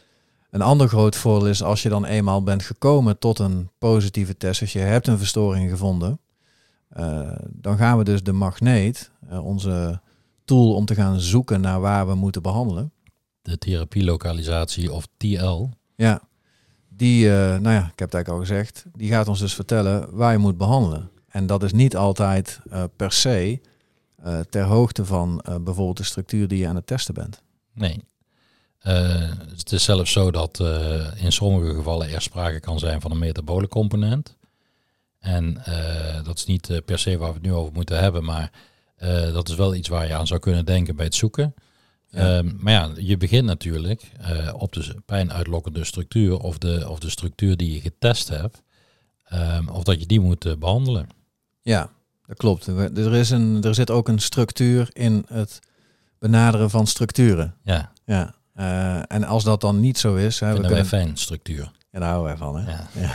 Een 0.51 0.63
ander 0.63 0.89
groot 0.89 1.17
voordeel 1.17 1.49
is 1.49 1.63
als 1.63 1.83
je 1.83 1.89
dan 1.89 2.05
eenmaal 2.05 2.43
bent 2.43 2.63
gekomen 2.63 3.19
tot 3.19 3.39
een 3.39 3.71
positieve 3.79 4.37
test, 4.37 4.61
dus 4.61 4.73
je 4.73 4.79
hebt 4.79 5.07
een 5.07 5.19
verstoring 5.19 5.71
gevonden, 5.71 6.19
dan 7.51 7.77
gaan 7.77 7.99
we 7.99 8.05
dus 8.05 8.23
de 8.23 8.33
magneet, 8.33 9.11
eh, 9.29 9.45
onze 9.45 10.01
tool 10.45 10.75
om 10.75 10.85
te 10.85 10.95
gaan 10.95 11.21
zoeken 11.21 11.61
naar 11.61 11.81
waar 11.81 12.07
we 12.07 12.15
moeten 12.15 12.43
behandelen. 12.43 12.93
De 13.43 13.59
therapielokalisatie 13.59 14.93
of 14.93 15.07
TL. 15.17 15.69
Ja, 15.97 16.23
die, 16.89 17.31
eh, 17.31 17.37
nou 17.37 17.75
ja, 17.75 17.83
ik 17.93 17.99
heb 17.99 18.11
het 18.11 18.15
eigenlijk 18.15 18.29
al 18.29 18.39
gezegd, 18.39 18.85
die 18.93 19.11
gaat 19.11 19.29
ons 19.29 19.39
dus 19.39 19.55
vertellen 19.55 20.17
waar 20.17 20.33
je 20.33 20.39
moet 20.39 20.59
behandelen. 20.59 21.11
En 21.29 21.47
dat 21.47 21.63
is 21.63 21.73
niet 21.73 21.97
altijd 21.97 22.61
eh, 22.71 22.85
per 22.97 23.13
se 23.13 23.61
eh, 24.17 24.41
ter 24.41 24.63
hoogte 24.63 25.05
van 25.05 25.41
eh, 25.41 25.55
bijvoorbeeld 25.61 25.97
de 25.97 26.05
structuur 26.05 26.49
die 26.49 26.59
je 26.59 26.69
aan 26.69 26.75
het 26.77 26.87
testen 26.87 27.15
bent. 27.15 27.43
Nee. 27.73 28.05
Eh, 28.79 29.31
het 29.57 29.73
is 29.73 29.85
zelfs 29.85 30.13
zo 30.13 30.31
dat 30.31 30.61
eh, 30.61 31.23
in 31.25 31.33
sommige 31.33 31.75
gevallen 31.75 32.11
er 32.11 32.23
sprake 32.23 32.61
kan 32.61 32.79
zijn 32.79 33.01
van 33.01 33.11
een 33.11 33.19
metabole 33.19 33.69
component. 33.69 34.37
En 35.25 35.65
eh, 35.65 36.25
dat 36.25 36.39
is 36.39 36.45
niet 36.47 36.71
eh, 36.71 36.79
per 36.85 36.99
se 36.99 37.19
waar 37.19 37.29
we 37.29 37.35
het 37.35 37.43
nu 37.43 37.53
over 37.53 37.73
moeten 37.73 37.99
hebben, 37.99 38.25
maar 38.25 38.51
eh, 38.97 39.33
dat 39.33 39.49
is 39.49 39.55
wel 39.55 39.75
iets 39.75 39.89
waar 39.89 40.07
je 40.07 40.15
aan 40.15 40.27
zou 40.27 40.41
kunnen 40.41 40.65
denken 40.65 40.97
bij 40.97 41.05
het 41.05 41.15
zoeken. 41.15 41.55
Ja. 42.09 42.37
Ehm, 42.37 42.51
maar 42.59 42.73
ja, 42.73 42.91
je 42.97 43.17
begint 43.17 43.45
natuurlijk 43.45 44.13
op 44.57 44.73
de 44.73 44.97
pijnuitlokkende 45.07 45.85
structuur 45.85 46.39
of 46.39 46.59
de, 46.59 46.87
of 46.89 46.99
de 46.99 47.11
structuur 47.11 47.57
die 47.57 47.73
je 47.73 47.81
getest 47.81 48.29
hebt, 48.29 48.63
ehm, 49.25 49.69
of 49.69 49.83
dat 49.85 50.01
je 50.01 50.07
die 50.07 50.21
moet 50.21 50.45
eh, 50.45 50.53
behandelen. 50.57 51.09
Ja, 51.63 51.91
dat 52.27 52.37
klopt. 52.37 52.67
Er, 52.67 53.15
is 53.15 53.31
een, 53.31 53.63
er 53.63 53.75
zit 53.75 53.91
ook 53.91 54.09
een 54.09 54.19
structuur 54.21 54.89
in 54.93 55.25
het 55.29 55.59
benaderen 56.19 56.71
van 56.71 56.87
structuren. 56.87 57.55
Ja, 57.63 57.93
Ja. 58.05 58.35
en 59.07 59.25
als 59.25 59.45
dat 59.45 59.61
dan 59.61 59.81
niet 59.81 59.99
zo 59.99 60.15
is, 60.15 60.41
hè, 60.41 60.47
we 60.47 60.53
vinden 60.53 60.71
wij 60.73 60.81
kunnen, 60.83 61.05
fijn, 61.07 61.17
structuur. 61.17 61.73
ja, 61.91 61.99
daar 61.99 62.09
houden 62.09 62.29
wij 62.29 62.37
van. 62.37 62.57
Hè? 62.57 62.71
Ja. 63.01 63.15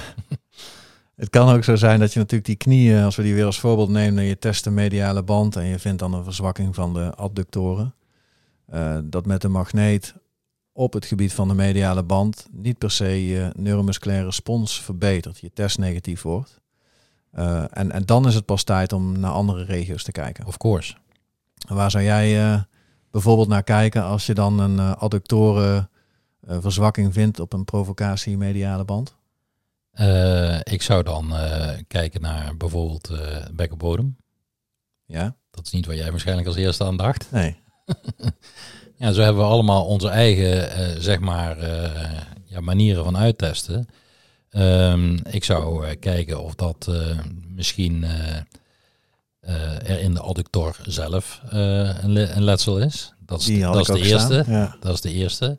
Het 1.20 1.30
kan 1.30 1.50
ook 1.50 1.64
zo 1.64 1.76
zijn 1.76 2.00
dat 2.00 2.14
je 2.14 2.20
natuurlijk 2.20 2.48
die 2.48 2.56
knieën, 2.56 3.04
als 3.04 3.16
we 3.16 3.24
die 3.24 3.34
weer 3.34 3.46
als 3.46 3.60
voorbeeld 3.60 3.90
nemen, 3.90 4.24
je 4.24 4.40
test 4.40 4.64
de 4.64 4.70
mediale 4.70 5.24
band 5.24 5.56
en 5.56 5.66
je 5.66 5.80
vindt 5.80 6.00
dan 6.00 6.14
een 6.14 6.24
verzwakking 6.24 6.76
van 6.76 6.94
de 6.94 7.16
abductoren. 7.16 7.94
Eh, 8.66 8.98
dat 9.04 9.26
met 9.26 9.42
de 9.42 9.48
magneet 9.48 10.14
op 10.72 10.94
het 10.94 11.06
gebied 11.06 11.34
van 11.34 11.48
de 11.48 11.54
mediale 11.54 12.04
band 12.04 12.48
niet 12.52 12.78
per 12.78 12.92
se 12.92 13.28
je 13.28 13.52
neuromusculaire 13.56 14.26
respons 14.26 14.82
verbetert, 14.82 15.40
je 15.40 15.52
test 15.54 15.78
negatief 15.78 16.22
wordt. 16.22 16.60
Eh, 17.32 17.64
en, 17.78 17.92
en 17.92 18.06
dan 18.06 18.28
is 18.28 18.36
het 18.36 18.46
pas 18.46 18.64
tijd 18.64 18.94
om 18.94 19.20
naar 19.20 19.32
andere 19.32 19.64
regio's 19.64 20.04
te 20.04 20.12
kijken. 20.12 20.46
Of 20.46 20.58
course. 20.58 20.96
Waar 21.68 21.92
zou 21.92 22.04
jij 22.04 22.52
eh, 22.52 22.62
bijvoorbeeld 23.12 23.48
naar 23.48 23.64
kijken 23.64 24.04
als 24.04 24.26
je 24.26 24.34
dan 24.34 24.60
een 24.60 24.80
adductoren 24.80 25.90
verzwakking 26.48 27.14
vindt 27.14 27.40
op 27.40 27.54
een 27.54 27.66
provocatie 27.66 28.38
mediale 28.38 28.86
band? 28.86 29.19
Eh, 30.00 30.60
ik 30.64 30.82
zou 30.82 31.04
dan 31.04 31.36
eh, 31.36 31.78
kijken 31.88 32.22
naar 32.22 32.58
bijvoorbeeld 32.58 33.10
eh 33.10 33.46
bekkenbodem. 33.54 34.18
Ja? 35.06 35.36
Dat 35.52 35.66
is 35.66 35.72
niet 35.72 35.86
waar 35.86 35.96
jij 35.96 36.12
waarschijnlijk 36.12 36.48
als 36.48 36.56
eerste 36.56 36.84
aan 36.84 36.98
dacht. 36.98 37.32
Nee. 37.32 37.58
Ja, 38.96 39.12
zo 39.12 39.22
hebben 39.22 39.44
we 39.44 39.50
allemaal 39.50 39.86
onze 39.86 40.08
eigen, 40.10 41.02
zeg 41.04 41.20
maar, 41.20 41.58
ja, 42.46 42.60
manieren 42.60 43.04
van 43.04 43.18
uittesten. 43.18 43.88
Ehm, 44.50 45.18
ik 45.30 45.44
zou 45.44 45.96
kijken 45.96 46.44
of 46.44 46.56
dat 46.56 46.92
misschien 47.48 48.04
er 49.42 50.00
in 50.00 50.14
de 50.14 50.20
adductor 50.20 50.76
zelf 50.84 51.42
een, 51.50 52.12
le- 52.12 52.32
een 52.36 52.44
letsel 52.44 52.80
is. 52.80 53.14
Dat 53.26 53.40
is, 53.40 53.46
Die 53.46 53.64
had 53.64 53.74
dat 53.74 53.90
is 53.98 54.02
de 54.04 54.08
eerste. 54.10 54.44
Ja. 54.48 54.76
Dat 54.80 54.94
is 54.94 55.02
de 55.02 55.12
eerste. 55.14 55.58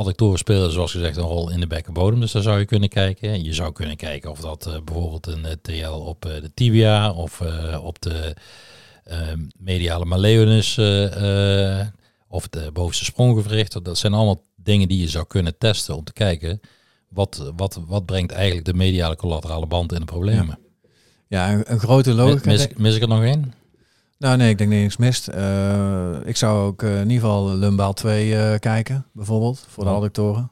Adductoren 0.00 0.38
spelen 0.38 0.72
zoals 0.72 0.90
gezegd 0.90 1.16
een 1.16 1.22
rol 1.22 1.50
in 1.50 1.60
de 1.60 1.66
bekkenbodem, 1.66 2.20
dus 2.20 2.32
daar 2.32 2.42
zou 2.42 2.58
je 2.58 2.64
kunnen 2.64 2.88
kijken. 2.88 3.44
Je 3.44 3.54
zou 3.54 3.72
kunnen 3.72 3.96
kijken 3.96 4.30
of 4.30 4.40
dat 4.40 4.66
eh, 4.66 4.74
bijvoorbeeld 4.84 5.26
een 5.26 5.44
eh, 5.44 5.52
TL 5.62 5.90
op 5.90 6.24
eh, 6.24 6.40
de 6.40 6.54
tibia 6.54 7.12
of 7.12 7.42
op 7.82 8.00
de 8.02 8.36
eh, 9.04 9.18
mediale 9.58 10.04
malleolus 10.04 10.78
of 12.28 12.48
de 12.48 12.70
bovenste 12.72 13.04
spronggewricht. 13.04 13.84
Dat 13.84 13.98
zijn 13.98 14.14
allemaal 14.14 14.44
dingen 14.56 14.88
die 14.88 15.00
je 15.00 15.08
zou 15.08 15.26
kunnen 15.26 15.58
testen 15.58 15.96
om 15.96 16.04
te 16.04 16.12
kijken 16.12 16.60
wat, 17.08 17.52
wat, 17.56 17.80
wat 17.86 18.06
brengt 18.06 18.32
eigenlijk 18.32 18.66
de 18.66 18.74
mediale 18.74 19.16
collaterale 19.16 19.66
band 19.66 19.92
in 19.92 19.98
de 20.00 20.04
problemen. 20.04 20.58
Ja, 21.28 21.52
een, 21.52 21.72
een 21.72 21.78
grote 21.78 22.12
logica. 22.12 22.50
mis, 22.50 22.68
mis 22.76 22.94
ik 22.94 23.02
er 23.02 23.08
nog 23.08 23.22
één? 23.22 23.54
Nou 24.20 24.36
nee, 24.36 24.50
ik 24.50 24.58
denk 24.58 24.70
niks 24.70 24.96
mist. 24.96 25.28
Eh, 25.28 26.16
ik 26.24 26.36
zou 26.36 26.66
ook 26.66 26.82
eh, 26.82 27.00
in 27.00 27.10
ieder 27.10 27.20
geval 27.20 27.56
lumbaal 27.56 27.92
2 27.92 28.36
eh, 28.36 28.58
kijken, 28.58 29.06
bijvoorbeeld, 29.12 29.66
voor 29.68 29.84
de 29.84 29.90
adductoren. 29.90 30.50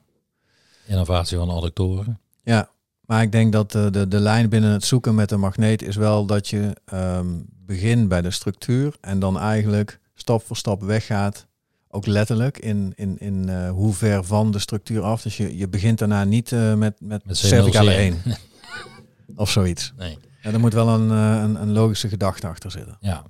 Innovatie 0.86 1.36
van 1.36 1.50
adductoren. 1.50 2.18
Ja, 2.42 2.68
maar 3.00 3.22
ik 3.22 3.32
denk 3.32 3.52
dat 3.52 3.72
de, 3.72 3.90
de, 3.90 4.08
de 4.08 4.18
lijn 4.18 4.48
binnen 4.48 4.70
het 4.70 4.84
zoeken 4.84 5.14
met 5.14 5.28
de 5.28 5.36
magneet 5.36 5.82
is 5.82 5.96
wel 5.96 6.26
dat 6.26 6.48
je 6.48 6.76
ehm, 6.84 7.26
begint 7.66 8.08
bij 8.08 8.20
de 8.20 8.30
structuur 8.30 8.96
en 9.00 9.18
dan 9.18 9.38
eigenlijk 9.38 10.00
stap 10.14 10.42
voor 10.46 10.56
stap 10.56 10.82
weggaat, 10.82 11.46
ook 11.88 12.06
letterlijk, 12.06 12.58
in, 12.58 12.92
in, 12.96 13.18
in 13.18 13.66
hoe 13.68 13.94
ver 13.94 14.24
van 14.24 14.50
de 14.50 14.58
structuur 14.58 15.02
af. 15.02 15.22
Dus 15.22 15.36
je, 15.36 15.56
je 15.56 15.68
begint 15.68 15.98
daarna 15.98 16.24
niet 16.24 16.50
met, 16.50 17.00
met, 17.00 17.24
Met 17.24 17.36
cervicale 17.36 17.92
C0C1. 17.92 17.96
1 17.96 18.16
of 19.36 19.50
zoiets. 19.50 19.92
Nee. 19.96 20.18
Ja, 20.42 20.52
er 20.52 20.60
moet 20.60 20.72
wel 20.72 20.88
een, 20.88 21.10
een, 21.10 21.62
een 21.62 21.72
logische 21.72 22.08
gedachte 22.08 22.46
achter 22.46 22.70
zitten. 22.70 22.96
Ja. 23.00 23.24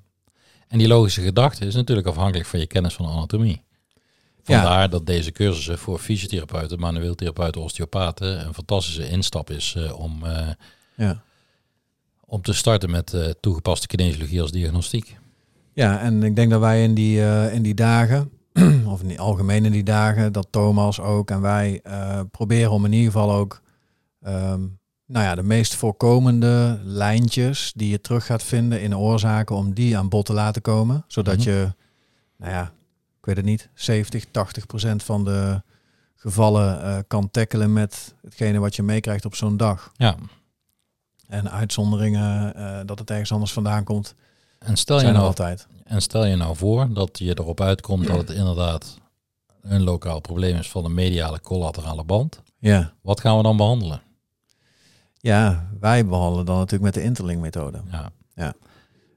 En 0.68 0.78
die 0.78 0.88
logische 0.88 1.22
gedachte 1.22 1.66
is 1.66 1.74
natuurlijk 1.74 2.06
afhankelijk 2.06 2.48
van 2.48 2.60
je 2.60 2.66
kennis 2.66 2.94
van 2.94 3.06
de 3.06 3.12
anatomie. 3.12 3.62
Ja. 4.44 4.60
Vandaar 4.62 4.90
dat 4.90 5.06
deze 5.06 5.32
cursussen 5.32 5.78
voor 5.78 5.98
fysiotherapeuten, 5.98 6.80
manueel 6.80 7.14
therapeuten, 7.14 7.60
osteopaten 7.60 8.46
een 8.46 8.54
fantastische 8.54 9.08
instap 9.08 9.50
is 9.50 9.74
eh, 9.76 9.98
om, 9.98 10.24
eh, 10.24 10.48
Ja. 10.96 11.22
om 12.24 12.42
te 12.42 12.52
starten 12.52 12.90
met 12.90 13.14
eh, 13.14 13.30
toegepaste 13.40 13.86
kinesiologie 13.86 14.40
als 14.40 14.50
diagnostiek. 14.50 15.16
Ja, 15.72 16.00
en 16.00 16.22
ik 16.22 16.36
denk 16.36 16.50
dat 16.50 16.60
wij 16.60 16.82
in 16.82 16.94
die, 16.94 17.20
in 17.52 17.62
die 17.62 17.74
dagen 17.74 18.30
of 18.92 19.02
in 19.02 19.08
het 19.08 19.18
algemeen 19.18 19.64
in 19.64 19.72
die 19.72 19.82
dagen, 19.82 20.32
dat 20.32 20.46
Thomas 20.50 21.00
ook 21.00 21.30
en 21.30 21.40
wij 21.40 21.82
proberen 22.30 22.70
om 22.70 22.84
in 22.84 22.92
ieder 22.92 23.12
geval 23.12 23.32
ook 23.32 23.62
ehm, 24.22 24.60
nou 25.08 25.24
ja, 25.24 25.34
de 25.34 25.42
meest 25.42 25.74
voorkomende 25.74 26.80
lijntjes 26.84 27.72
die 27.76 27.90
je 27.90 28.00
terug 28.00 28.26
gaat 28.26 28.42
vinden 28.42 28.80
in 28.82 28.96
oorzaken, 28.96 29.56
om 29.56 29.74
die 29.74 29.98
aan 29.98 30.08
bod 30.08 30.26
te 30.26 30.32
laten 30.32 30.62
komen. 30.62 31.04
Zodat 31.06 31.36
Mhm. 31.36 31.48
je, 31.48 31.72
nou 32.36 32.52
ja, 32.52 32.62
ik 33.18 33.24
weet 33.24 33.36
het 33.36 33.44
niet, 33.44 33.68
70, 33.74 34.24
80 34.30 34.66
procent 34.66 35.02
van 35.02 35.24
de 35.24 35.62
gevallen 36.16 36.82
eh, 36.82 36.98
kan 37.06 37.30
tackelen 37.30 37.72
met 37.72 38.14
hetgene 38.22 38.58
wat 38.58 38.76
je 38.76 38.82
meekrijgt 38.82 39.24
op 39.24 39.34
zo'n 39.34 39.56
dag. 39.56 39.92
Ja. 39.96 40.16
En 41.28 41.50
uitzonderingen, 41.50 42.54
eh, 42.54 42.78
dat 42.86 42.98
het 42.98 43.10
ergens 43.10 43.32
anders 43.32 43.52
vandaan 43.52 43.84
komt, 43.84 44.14
En 44.58 44.76
stel, 44.76 45.00
je 45.00 45.06
nou, 45.12 45.24
altijd. 45.26 45.66
en 45.84 46.02
stel 46.02 46.24
je 46.24 46.36
nou 46.36 46.56
voor 46.56 46.92
dat 46.94 47.18
je 47.18 47.38
erop 47.38 47.60
uitkomt 47.60 48.06
dat 48.06 48.16
het 48.16 48.30
inderdaad 48.30 48.98
een 49.62 49.82
lokaal 49.82 50.20
probleem 50.20 50.56
is 50.56 50.70
van 50.70 50.82
de 50.82 50.88
mediale 50.88 51.40
collaterale 51.40 52.04
band. 52.04 52.42
Ja. 52.58 52.92
Wat 53.02 53.20
gaan 53.20 53.36
we 53.36 53.42
dan 53.42 53.56
behandelen? 53.56 54.02
Ja, 55.18 55.68
wij 55.80 56.06
behandelen 56.06 56.46
dan 56.46 56.56
natuurlijk 56.56 56.84
met 56.84 56.94
de 56.94 57.02
interlink-methode. 57.02 57.80
Ja. 58.34 58.54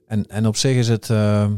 En, 0.06 0.26
en 0.28 0.46
op 0.46 0.56
zich 0.56 0.76
is 0.76 0.88
het, 0.88 1.10
eh, 1.10 1.50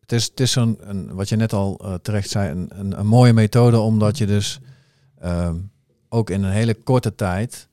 het 0.00 0.12
is, 0.12 0.24
het 0.24 0.40
is 0.40 0.52
zo'n, 0.52 0.78
een, 0.80 1.14
wat 1.14 1.28
je 1.28 1.36
net 1.36 1.52
al 1.52 1.78
eh, 1.78 1.94
terecht 1.94 2.30
zei, 2.30 2.50
een, 2.50 2.70
een, 2.78 2.98
een 2.98 3.06
mooie 3.06 3.32
methode, 3.32 3.78
omdat 3.78 4.18
je 4.18 4.26
dus 4.26 4.60
ehm, 5.18 5.56
ook 6.08 6.30
in 6.30 6.42
een 6.42 6.52
hele 6.52 6.74
korte 6.74 7.14
tijd 7.14 7.68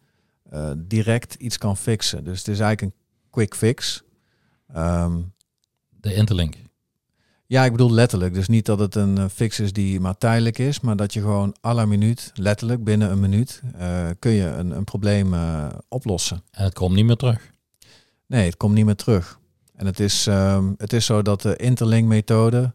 eh, 0.50 0.72
direct 0.77 1.34
iets 1.34 1.57
kan 1.57 1.77
fixen. 1.77 2.24
Dus 2.24 2.38
het 2.38 2.48
is 2.48 2.60
eigenlijk 2.60 2.81
een 2.81 3.01
quick 3.29 3.55
fix. 3.55 4.03
Ehm, 4.74 5.22
De 5.89 6.13
interlink. 6.13 6.55
Ja, 7.48 7.66
ik 7.66 7.72
bedoel 7.72 7.92
letterlijk. 7.92 8.34
Dus 8.34 8.48
niet 8.48 8.66
dat 8.66 8.80
het 8.80 8.96
een 8.96 9.18
eh, 9.18 9.25
fix 9.34 9.60
is 9.60 9.74
die 9.74 10.00
maar 10.00 10.18
tijdelijk 10.18 10.58
is, 10.58 10.80
maar 10.80 10.96
dat 10.96 11.14
je 11.14 11.22
gewoon 11.22 11.56
à 11.66 11.74
la 11.74 11.86
minuut, 11.86 12.32
letterlijk 12.34 12.84
binnen 12.84 13.12
een 13.12 13.20
minuut, 13.20 13.62
eh, 13.78 14.08
kun 14.20 14.32
je 14.32 14.46
een, 14.46 14.72
een 14.72 14.84
probleem 14.84 15.34
eh, 15.34 15.68
oplossen. 15.88 16.44
En 16.52 16.64
het 16.64 16.74
komt 16.74 16.96
niet 16.96 17.06
meer 17.06 17.16
terug. 17.16 17.54
Nee, 18.28 18.46
het 18.46 18.58
komt 18.58 18.74
niet 18.74 18.86
meer 18.86 18.96
terug. 18.96 19.40
En 19.75 19.86
het 19.86 20.00
is, 20.00 20.28
ehm, 20.28 20.74
het 20.78 20.94
is 20.94 21.06
zo 21.06 21.22
dat 21.22 21.42
de 21.42 21.56
interlink-methode 21.56 22.74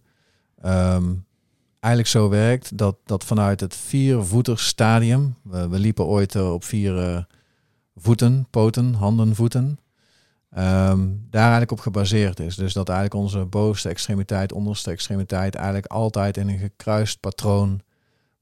ehm, 0.63 1.13
eigenlijk 1.81 2.13
zo 2.13 2.29
werkt 2.29 2.79
dat, 2.79 2.97
dat 3.05 3.25
vanuit 3.25 3.61
het 3.61 3.77
viervoetersstadium, 3.77 5.37
we, 5.43 5.69
we 5.69 5.79
liepen 5.79 6.07
ooit 6.07 6.37
op 6.37 6.65
vier 6.65 7.27
voeten, 7.97 8.47
poten, 8.51 8.95
handen, 8.95 9.35
voeten, 9.35 9.79
ehm, 10.51 11.09
daar 11.31 11.41
eigenlijk 11.43 11.71
op 11.73 11.81
gebaseerd 11.81 12.41
is. 12.41 12.57
Dus 12.57 12.73
dat 12.73 12.89
eigenlijk 12.89 13.21
onze 13.21 13.39
bovenste 13.45 13.89
extremiteit, 13.89 14.53
onderste 14.53 14.91
extremiteit 14.91 15.55
eigenlijk 15.55 15.87
altijd 15.87 16.37
in 16.37 16.49
een 16.49 16.59
gekruist 16.59 17.21
patroon 17.21 17.81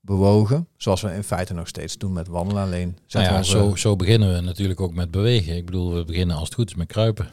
bewogen. 0.01 0.69
Zoals 0.77 1.01
we 1.01 1.15
in 1.15 1.23
feite 1.25 1.55
nog 1.55 1.69
steeds 1.69 1.99
doen 1.99 2.13
met 2.13 2.27
wandelen. 2.29 2.63
Alleen 2.63 2.97
Nou 3.09 3.25
ja, 3.27 3.37
onze- 3.37 3.51
zo, 3.51 3.75
zo 3.77 3.97
beginnen 3.97 4.35
we 4.35 4.41
natuurlijk 4.41 4.81
ook 4.81 4.95
met 4.95 5.11
bewegen. 5.11 5.57
Ik 5.57 5.65
bedoel, 5.67 5.95
we 5.95 6.05
beginnen 6.05 6.37
als 6.37 6.45
het 6.45 6.55
goed 6.55 6.69
is 6.71 6.75
met 6.77 6.87
kruipen. 6.87 7.31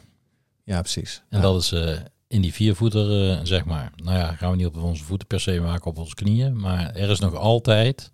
Ja, 0.64 0.80
precies. 0.80 1.22
En 1.28 1.36
Ja. 1.38 1.42
dat 1.42 1.62
is 1.62 1.72
eh, 1.72 1.96
in 2.28 2.40
die 2.40 2.52
viervoeter, 2.52 3.30
eh, 3.30 3.40
zeg 3.42 3.64
maar. 3.64 3.92
Nou 3.96 4.18
ja, 4.18 4.32
gaan 4.32 4.50
we 4.50 4.56
niet 4.56 4.66
op 4.66 4.76
onze 4.76 5.04
voeten 5.04 5.26
per 5.26 5.40
se 5.40 5.60
maken, 5.60 5.86
op 5.86 5.98
onze 5.98 6.14
knieën. 6.14 6.60
Maar 6.60 6.94
er 6.94 7.10
is 7.10 7.18
nog 7.20 7.34
altijd 7.34 8.10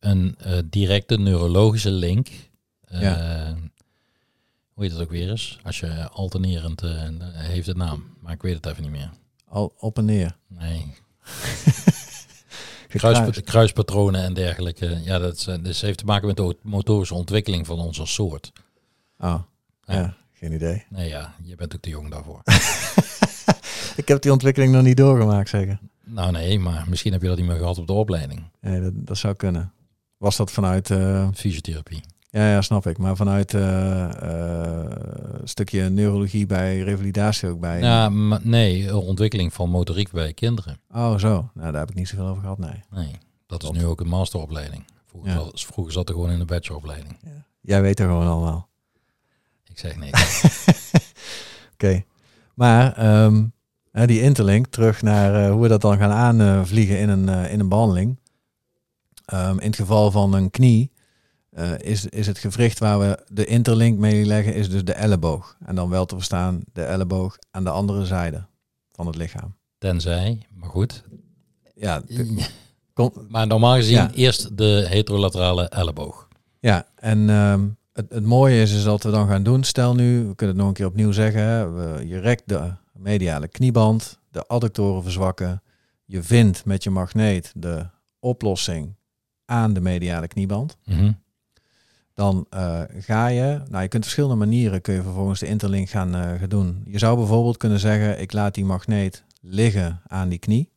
een 0.00 0.34
eh, 0.38 0.58
directe 0.64 1.18
neurologische 1.18 1.90
link. 1.90 2.28
Ja. 2.88 3.56
Hoe 4.80 4.88
heet 4.88 4.98
het 4.98 5.06
ook 5.06 5.12
weer 5.14 5.30
eens? 5.30 5.58
Als 5.62 5.80
je 5.80 6.08
alternerend, 6.08 6.82
eh, 6.82 6.90
heeft 7.32 7.66
het 7.66 7.76
naam. 7.76 8.04
Maar 8.20 8.32
ik 8.32 8.42
weet 8.42 8.54
het 8.54 8.66
even 8.66 8.82
niet 8.82 8.90
meer. 8.90 9.10
Al 9.48 9.74
op 9.78 9.98
en 9.98 10.04
neer. 10.04 10.36
Nee. 10.46 10.94
Kruispa- 12.88 13.40
kruispatronen 13.40 14.22
en 14.22 14.34
dergelijke. 14.34 15.00
Ja, 15.04 15.18
dat 15.18 15.36
is, 15.36 15.46
eh, 15.46 15.62
dus 15.62 15.80
heeft 15.80 15.98
te 15.98 16.04
maken 16.04 16.26
met 16.26 16.36
de 16.36 16.56
motorische 16.62 17.14
ontwikkeling 17.14 17.66
van 17.66 17.78
onze 17.78 18.06
soort. 18.06 18.52
Oh, 19.18 19.42
ja. 19.84 19.94
Ja. 19.94 20.14
geen 20.32 20.52
idee. 20.52 20.84
Nee 20.88 21.08
ja, 21.08 21.34
je 21.42 21.54
bent 21.56 21.74
ook 21.74 21.80
te 21.80 21.90
jong 21.90 22.10
daarvoor. 22.10 22.42
Ik 23.96 24.08
heb 24.08 24.22
die 24.22 24.32
ontwikkeling 24.32 24.72
nog 24.72 24.82
niet 24.82 24.96
doorgemaakt, 24.96 25.48
zeker. 25.48 25.78
nou 26.04 26.32
nee, 26.32 26.58
maar 26.58 26.84
misschien 26.88 27.12
heb 27.12 27.22
je 27.22 27.28
dat 27.28 27.36
niet 27.36 27.46
meer 27.46 27.56
gehad 27.56 27.78
op 27.78 27.86
de 27.86 27.92
opleiding. 27.92 28.42
Nee, 28.60 28.80
dat, 28.80 28.92
dat 28.94 29.18
zou 29.18 29.34
kunnen. 29.34 29.72
Was 30.16 30.36
dat 30.36 30.50
vanuit... 30.50 30.90
eh, 30.90 31.28
Fysiotherapie. 31.34 32.00
Ja, 32.30 32.50
ja, 32.50 32.62
snap 32.62 32.86
ik. 32.86 32.98
Maar 32.98 33.16
vanuit 33.16 33.54
eh, 33.54 34.04
eh, 34.04 34.90
een 35.40 35.48
stukje 35.48 35.88
neurologie 35.88 36.46
bij 36.46 36.78
revalidatie 36.80 37.48
ook 37.48 37.60
bij. 37.60 37.80
Ja, 37.80 38.08
maar 38.08 38.40
nee, 38.42 38.88
een 38.88 38.94
ontwikkeling 38.94 39.52
van 39.52 39.70
motoriek 39.70 40.10
bij 40.10 40.32
kinderen. 40.32 40.80
Oh, 40.94 41.18
zo. 41.18 41.50
Nou, 41.54 41.70
daar 41.72 41.80
heb 41.80 41.90
ik 41.90 41.96
niet 41.96 42.08
zoveel 42.08 42.26
over 42.26 42.42
gehad, 42.42 42.58
nee. 42.58 42.82
Nee, 42.90 43.18
dat 43.46 43.62
is 43.62 43.70
nu 43.70 43.86
ook 43.86 44.00
een 44.00 44.08
masteropleiding. 44.08 44.84
Vroeger, 45.06 45.30
Ja. 45.30 45.36
zat, 45.36 45.60
vroeger 45.60 45.92
zat 45.92 46.08
er 46.08 46.14
gewoon 46.14 46.30
in 46.30 46.38
de 46.38 46.44
bacheloropleiding. 46.44 47.16
Jij 47.60 47.82
weet 47.82 48.00
er 48.00 48.06
gewoon 48.06 48.26
allemaal. 48.26 48.68
Ik 49.64 49.78
zeg 49.78 49.96
nee. 49.96 50.10
Oké. 51.74 52.04
Maar 52.54 52.96
ehm, 52.96 53.44
die 54.06 54.20
interlink, 54.20 54.66
terug 54.66 55.02
naar 55.02 55.44
eh, 55.44 55.50
hoe 55.52 55.62
we 55.62 55.68
dat 55.68 55.80
dan 55.80 55.98
gaan 55.98 56.10
aanvliegen 56.40 56.98
in 56.98 57.08
een, 57.08 57.28
eh, 57.28 57.52
in 57.52 57.60
een 57.60 57.68
behandeling. 57.68 58.18
Ehm, 59.24 59.58
in 59.58 59.66
het 59.66 59.76
geval 59.76 60.10
van 60.10 60.34
een 60.34 60.50
knie 60.50 60.92
eh, 61.50 61.78
is, 61.78 62.06
is 62.06 62.26
het 62.26 62.38
gewricht 62.38 62.78
waar 62.78 62.98
we 62.98 63.24
de 63.32 63.44
interlink 63.44 63.98
mee 63.98 64.24
leggen, 64.24 64.54
is 64.54 64.70
dus 64.70 64.84
de 64.84 64.92
elleboog. 64.92 65.56
En 65.64 65.74
dan 65.74 65.88
wel 65.88 66.06
te 66.06 66.14
verstaan 66.14 66.60
de 66.72 66.82
elleboog 66.82 67.38
aan 67.50 67.64
de 67.64 67.70
andere 67.70 68.04
zijde 68.06 68.46
van 68.92 69.06
het 69.06 69.16
lichaam. 69.16 69.54
Tenzij, 69.78 70.42
maar 70.54 70.68
goed. 70.68 71.04
Ja, 71.74 72.02
Maar 73.28 73.46
normaal 73.46 73.74
gezien 73.74 73.94
Ja. 73.96 74.10
eerst 74.14 74.56
de 74.56 74.86
heterolaterale 74.88 75.68
elleboog. 75.68 76.28
Ja, 76.58 76.86
en 76.94 77.30
ehm, 77.30 77.66
het, 77.92 78.06
het 78.12 78.24
mooie 78.24 78.60
is, 78.62 78.72
is 78.74 78.82
dat 78.82 79.02
we 79.02 79.10
dan 79.10 79.28
gaan 79.28 79.42
doen. 79.42 79.64
Stel 79.64 79.94
nu, 79.94 80.18
we 80.26 80.34
kunnen 80.34 80.56
het 80.56 80.56
nog 80.56 80.66
een 80.68 80.72
keer 80.74 80.86
opnieuw 80.86 81.12
zeggen. 81.12 81.42
Hè, 81.42 81.70
we, 81.70 82.06
je 82.06 82.18
rekt 82.18 82.42
de 82.48 82.72
mediale 82.92 83.48
knieband, 83.48 84.18
de 84.30 84.46
adductoren 84.46 85.02
verzwakken. 85.02 85.62
Je 86.04 86.22
vindt 86.22 86.64
met 86.64 86.82
je 86.82 86.90
magneet 86.90 87.52
de 87.56 87.86
oplossing 88.18 88.94
aan 89.44 89.72
de 89.72 89.80
mediale 89.80 90.28
knieband. 90.28 90.76
Mhm. 90.84 91.12
Dan 92.14 92.46
eh, 92.50 92.80
ga 92.98 93.26
je, 93.26 93.60
nou 93.68 93.82
je 93.82 93.88
kunt 93.88 94.02
verschillende 94.02 94.36
manieren 94.36 94.80
kun 94.80 94.94
je 94.94 95.02
vervolgens 95.02 95.40
de 95.40 95.46
interlink 95.46 95.88
gaan, 95.88 96.14
eh, 96.14 96.38
gaan 96.38 96.48
doen. 96.48 96.82
Je 96.86 96.98
zou 96.98 97.16
bijvoorbeeld 97.16 97.56
kunnen 97.56 97.78
zeggen, 97.78 98.20
ik 98.20 98.32
laat 98.32 98.54
die 98.54 98.64
magneet 98.64 99.24
liggen 99.40 100.00
aan 100.06 100.28
die 100.28 100.38
knie. 100.38 100.70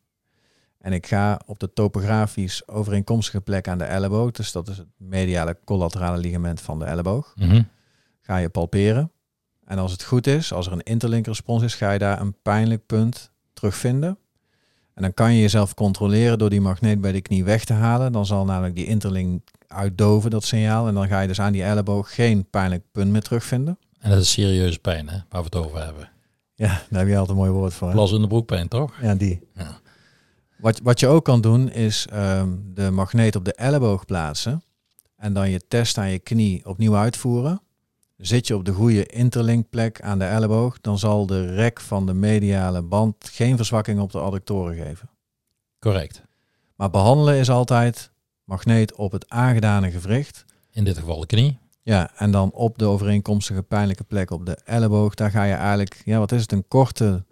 En 0.78 0.92
ik 0.92 1.06
ga 1.06 1.40
op 1.46 1.58
de 1.58 1.72
topografisch 1.72 2.68
overeenkomstige 2.68 3.40
plek 3.40 3.68
aan 3.68 3.78
de 3.78 3.84
elleboog, 3.84 4.30
dus 4.30 4.52
dat 4.52 4.68
is 4.68 4.76
het 4.76 4.86
mediale 4.96 5.56
collaterale 5.64 6.18
ligament 6.18 6.60
van 6.60 6.78
de 6.78 6.84
elleboog, 6.84 7.32
Mhm. 7.36 7.62
ga 8.20 8.36
je 8.36 8.48
palperen. 8.48 9.10
En 9.64 9.78
als 9.78 9.92
het 9.92 10.04
goed 10.04 10.26
is, 10.26 10.52
als 10.52 10.66
er 10.66 10.72
een 10.72 10.82
interlinkrespons 10.82 11.62
is, 11.62 11.74
ga 11.74 11.90
je 11.92 11.98
daar 11.98 12.20
een 12.20 12.34
pijnlijk 12.42 12.86
punt 12.86 13.30
terugvinden. 13.52 14.18
En 14.94 15.02
dan 15.02 15.14
kan 15.14 15.34
je 15.34 15.40
jezelf 15.40 15.74
controleren 15.74 16.38
door 16.38 16.50
die 16.50 16.60
magneet 16.60 17.00
bij 17.00 17.12
de 17.12 17.20
knie 17.20 17.44
weg 17.44 17.64
te 17.64 17.72
halen. 17.72 18.12
Dan 18.12 18.26
zal 18.26 18.44
namelijk 18.44 18.74
die 18.74 18.86
interlink 18.86 19.48
uitdoven, 19.66 20.30
dat 20.30 20.44
signaal. 20.44 20.88
En 20.88 20.94
dan 20.94 21.08
ga 21.08 21.20
je 21.20 21.28
dus 21.28 21.40
aan 21.40 21.52
die 21.52 21.62
elleboog 21.64 22.14
geen 22.14 22.50
pijnlijk 22.50 22.82
punt 22.92 23.10
meer 23.10 23.22
terugvinden. 23.22 23.78
En 23.98 24.10
dat 24.10 24.20
is 24.20 24.30
serieuze 24.32 24.78
pijn, 24.78 25.08
hè, 25.08 25.16
waar 25.28 25.40
we 25.40 25.46
het 25.50 25.56
over 25.56 25.84
hebben. 25.84 26.10
Ja, 26.54 26.82
daar 26.90 26.98
heb 27.00 27.08
je 27.08 27.16
altijd 27.18 27.30
een 27.38 27.44
mooi 27.44 27.50
woord 27.50 27.74
voor. 27.74 27.88
hè? 27.88 27.94
Plas 27.94 28.12
in 28.12 28.20
de 28.20 28.26
broekpijn, 28.26 28.68
toch? 28.68 28.92
Ja, 29.02 29.14
die. 29.14 29.40
Ja. 29.54 29.78
Wat, 30.58 30.80
wat 30.82 31.00
je 31.00 31.06
ook 31.06 31.24
kan 31.24 31.40
doen 31.40 31.70
is 31.70 32.06
ehm, 32.10 32.48
de 32.74 32.90
magneet 32.90 33.36
op 33.36 33.44
de 33.44 33.54
elleboog 33.54 34.04
plaatsen. 34.04 34.62
En 35.16 35.32
dan 35.32 35.50
je 35.50 35.60
test 35.68 35.98
aan 35.98 36.10
je 36.10 36.18
knie 36.18 36.66
opnieuw 36.66 36.96
uitvoeren. 36.96 37.60
Zit 38.16 38.46
je 38.46 38.56
op 38.56 38.64
de 38.64 38.72
goede 38.72 39.06
interlinkplek 39.06 40.00
aan 40.02 40.18
de 40.18 40.24
elleboog, 40.24 40.80
dan 40.80 40.98
zal 40.98 41.26
de 41.26 41.54
rek 41.54 41.80
van 41.80 42.06
de 42.06 42.14
mediale 42.14 42.82
band 42.82 43.14
geen 43.32 43.56
verzwakking 43.56 44.00
op 44.00 44.12
de 44.12 44.18
adductoren 44.18 44.74
geven. 44.76 45.08
Correct. 45.78 46.22
Maar 46.76 46.90
behandelen 46.90 47.36
is 47.36 47.50
altijd 47.50 48.10
magneet 48.44 48.94
op 48.94 49.12
het 49.12 49.28
aangedane 49.28 49.90
gewricht. 49.90 50.44
In 50.70 50.84
dit 50.84 50.98
geval 50.98 51.20
de 51.20 51.26
knie. 51.26 51.58
Ja, 51.82 52.10
en 52.16 52.30
dan 52.30 52.50
op 52.52 52.78
de 52.78 52.84
overeenkomstige 52.84 53.62
pijnlijke 53.62 54.04
plek 54.04 54.30
op 54.30 54.46
de 54.46 54.58
elleboog. 54.64 55.14
Daar 55.14 55.30
ga 55.30 55.44
je 55.44 55.54
eigenlijk, 55.54 56.02
ja, 56.04 56.18
wat 56.18 56.32
is 56.32 56.40
het, 56.42 56.52
een 56.52 56.68
korte 56.68 57.24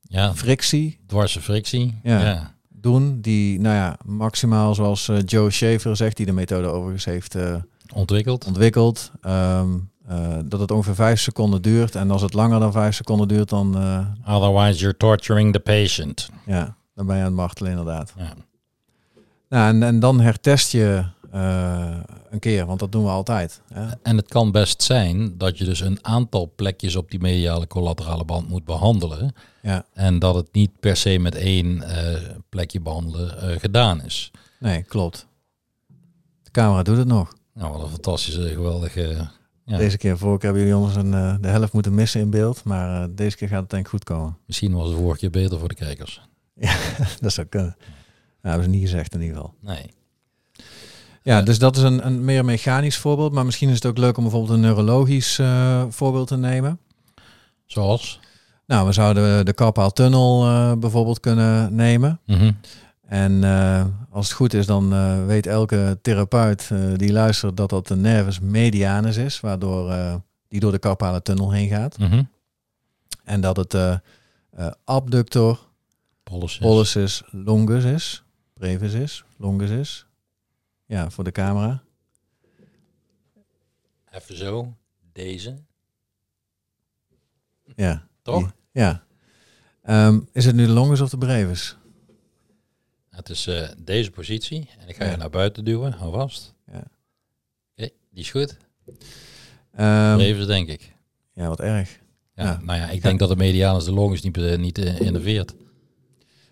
Ja, 0.00 0.34
frictie 0.34 1.00
dwarse 1.06 1.40
frictie. 1.40 1.98
Ja. 2.02 2.20
ja. 2.20 2.54
doen. 2.68 3.20
Die, 3.20 3.60
nou 3.60 3.74
ja, 3.74 3.98
maximaal 4.04 4.74
zoals 4.74 5.08
eh, 5.08 5.16
Joe 5.24 5.50
Schaefer 5.50 5.96
zegt, 5.96 6.16
die 6.16 6.26
de 6.26 6.32
methode 6.32 6.66
overigens 6.68 7.04
heeft 7.04 7.34
eh, 7.34 7.56
Ontwikkeld. 7.94 8.44
ontwikkeld. 8.44 9.10
ehm, 9.20 9.68
eh, 9.74 9.80
dat 10.48 10.60
het 10.60 10.70
ongeveer 10.70 10.94
vijf 10.94 11.20
seconden 11.20 11.62
duurt. 11.62 11.94
En 11.94 12.10
als 12.10 12.22
het 12.22 12.32
langer 12.34 12.60
dan 12.60 12.72
vijf 12.72 12.94
seconden 12.94 13.28
duurt, 13.28 13.48
dan, 13.48 13.76
eh, 13.78 14.34
Otherwise 14.36 14.78
you're 14.78 14.96
torturing 14.96 15.52
the 15.52 15.60
patient. 15.60 16.28
ja, 16.46 16.76
dan 16.94 17.06
ben 17.06 17.14
je 17.16 17.20
aan 17.20 17.28
het 17.28 17.36
martelen 17.36 17.70
inderdaad. 17.70 18.12
Ja. 18.18 18.32
Nou, 19.48 19.68
en, 19.74 19.82
en 19.82 20.00
dan 20.00 20.20
hertest 20.20 20.72
je 20.72 21.04
eh, 21.30 21.96
een 22.30 22.38
keer, 22.38 22.66
want 22.66 22.78
dat 22.80 22.92
doen 22.92 23.04
we 23.04 23.10
altijd. 23.10 23.60
Hè? 23.72 23.86
En 24.02 24.16
het 24.16 24.28
kan 24.28 24.50
best 24.50 24.82
zijn 24.82 25.38
dat 25.38 25.58
je 25.58 25.64
dus 25.64 25.80
een 25.80 25.98
aantal 26.02 26.52
plekjes 26.56 26.96
op 26.96 27.10
die 27.10 27.20
mediale 27.20 27.66
collaterale 27.66 28.24
band 28.24 28.48
moet 28.48 28.64
behandelen. 28.64 29.34
Ja, 29.62 29.84
En 29.92 30.18
dat 30.18 30.34
het 30.34 30.48
niet 30.52 30.70
per 30.80 30.96
se 30.96 31.18
met 31.18 31.34
één 31.34 31.82
eh, 31.82 32.20
plekje 32.48 32.80
behandelen 32.80 33.40
eh, 33.40 33.60
gedaan 33.60 34.02
is. 34.02 34.30
nee, 34.58 34.82
klopt. 34.82 35.26
De 36.42 36.50
camera 36.50 36.82
doet 36.82 36.96
het 36.96 37.06
nog. 37.06 37.32
Nou, 37.54 37.72
wat 37.72 37.82
een 37.82 37.88
fantastische, 37.88 38.48
geweldige... 38.48 39.28
Ja, 39.66 39.76
Deze 39.76 39.98
keer, 39.98 40.18
vorige 40.18 40.38
keer 40.38 40.48
hebben 40.48 40.68
jullie 40.68 40.84
ons 40.84 40.96
een, 40.96 41.14
eh, 41.14 41.34
de 41.40 41.48
helft 41.48 41.72
moeten 41.72 41.94
missen 41.94 42.20
in 42.20 42.30
beeld, 42.30 42.64
maar 42.64 43.02
eh, 43.02 43.08
deze 43.10 43.36
keer 43.36 43.48
gaat 43.48 43.60
het 43.60 43.70
denk 43.70 43.84
ik 43.84 43.90
goed 43.90 44.04
komen. 44.04 44.36
Misschien 44.46 44.72
was 44.74 44.88
het 44.88 44.96
vorige 44.98 45.18
keer 45.18 45.30
beter 45.30 45.58
voor 45.58 45.68
de 45.68 45.74
kijkers. 45.74 46.20
dat 47.20 47.32
zou 47.32 47.46
kunnen. 47.46 47.76
Ja, 48.42 48.48
hebben 48.48 48.64
ze 48.64 48.70
niet 48.70 48.80
gezegd 48.82 49.14
in 49.14 49.20
ieder 49.20 49.36
geval. 49.36 49.54
Nee. 49.60 49.90
Ja, 51.22 51.42
dus 51.42 51.58
dat 51.58 51.76
is 51.76 51.82
een, 51.82 52.06
een 52.06 52.24
meer 52.24 52.44
mechanisch 52.44 52.96
voorbeeld, 52.96 53.32
maar 53.32 53.44
misschien 53.44 53.68
is 53.68 53.74
het 53.74 53.86
ook 53.86 53.98
leuk 53.98 54.16
om 54.16 54.22
bijvoorbeeld 54.22 54.52
een 54.52 54.60
neurologisch 54.60 55.38
eh, 55.38 55.84
voorbeeld 55.88 56.28
te 56.28 56.36
nemen. 56.36 56.78
Zoals? 57.66 58.20
Nou, 58.66 58.86
we 58.86 58.92
zouden 58.92 59.44
de 59.44 59.54
carpaaltunnel 59.54 60.44
eh 60.46 60.72
bijvoorbeeld 60.72 61.20
kunnen 61.20 61.74
nemen. 61.74 62.20
Mhm. 62.26 62.52
En 63.06 63.44
eh, 63.44 63.86
als 64.10 64.26
het 64.26 64.36
goed 64.36 64.54
is, 64.54 64.66
dan 64.66 64.92
eh, 64.92 65.26
weet 65.26 65.46
elke 65.46 65.98
therapeut 66.02 66.68
eh, 66.72 66.94
die 66.96 67.12
luistert 67.12 67.56
dat 67.56 67.70
dat 67.70 67.86
de 67.86 67.96
nervus 67.96 68.40
medianus 68.40 69.16
is, 69.16 69.40
waardoor 69.40 69.92
die 70.48 70.60
door 70.60 70.72
de 70.72 70.78
carpale 70.78 71.22
tunnel 71.22 71.52
heen 71.52 71.68
gaat. 71.68 71.98
Mhm. 71.98 72.22
En 73.24 73.40
dat 73.40 73.56
het 73.56 74.00
abductor 74.84 75.60
Pollicis. 76.22 76.58
pollicis 76.58 77.22
longus 77.30 77.84
is, 77.84 78.24
brevis 78.54 78.92
is, 78.92 79.24
longus 79.36 79.70
is. 79.70 80.06
Ja, 80.86 81.10
voor 81.10 81.24
de 81.24 81.32
camera. 81.32 81.82
Even 84.10 84.36
zo. 84.36 84.74
Deze. 85.12 85.58
Ja. 87.76 88.06
Toch? 88.22 88.38
die- 88.42 88.52
ja. 88.82 89.02
Ehm, 89.82 90.20
is 90.32 90.44
het 90.44 90.54
nu 90.54 90.66
de 90.66 90.72
longus 90.72 91.00
of 91.00 91.10
de 91.10 91.18
brevis? 91.18 91.76
Het 93.14 93.28
is 93.28 93.46
eh, 93.46 93.68
deze 93.78 94.10
positie. 94.10 94.68
En 94.80 94.88
ik 94.88 94.96
ga 94.96 95.04
Ja. 95.04 95.10
je 95.10 95.16
naar 95.16 95.30
buiten 95.30 95.64
duwen. 95.64 95.92
Hou 95.92 96.12
vast. 96.12 96.54
Ja. 96.72 96.82
Oké, 97.76 97.88
die 98.10 98.22
is 98.22 98.30
goed. 98.30 98.56
Ehm, 99.72 100.18
Even 100.18 100.46
denk 100.46 100.68
ik. 100.68 100.92
ja, 101.32 101.48
wat 101.48 101.60
erg. 101.60 101.98
Ja, 102.34 102.44
Ja. 102.44 102.60
Nou 102.62 102.78
ja, 102.78 102.88
ik 102.90 103.02
denk 103.02 103.18
dat 103.18 103.28
de 103.28 103.36
medianus 103.36 103.84
de 103.84 103.92
longus 103.92 104.22
niet, 104.22 104.36
eh, 104.38 104.58
niet 104.58 104.78
innerveert. 104.78 105.54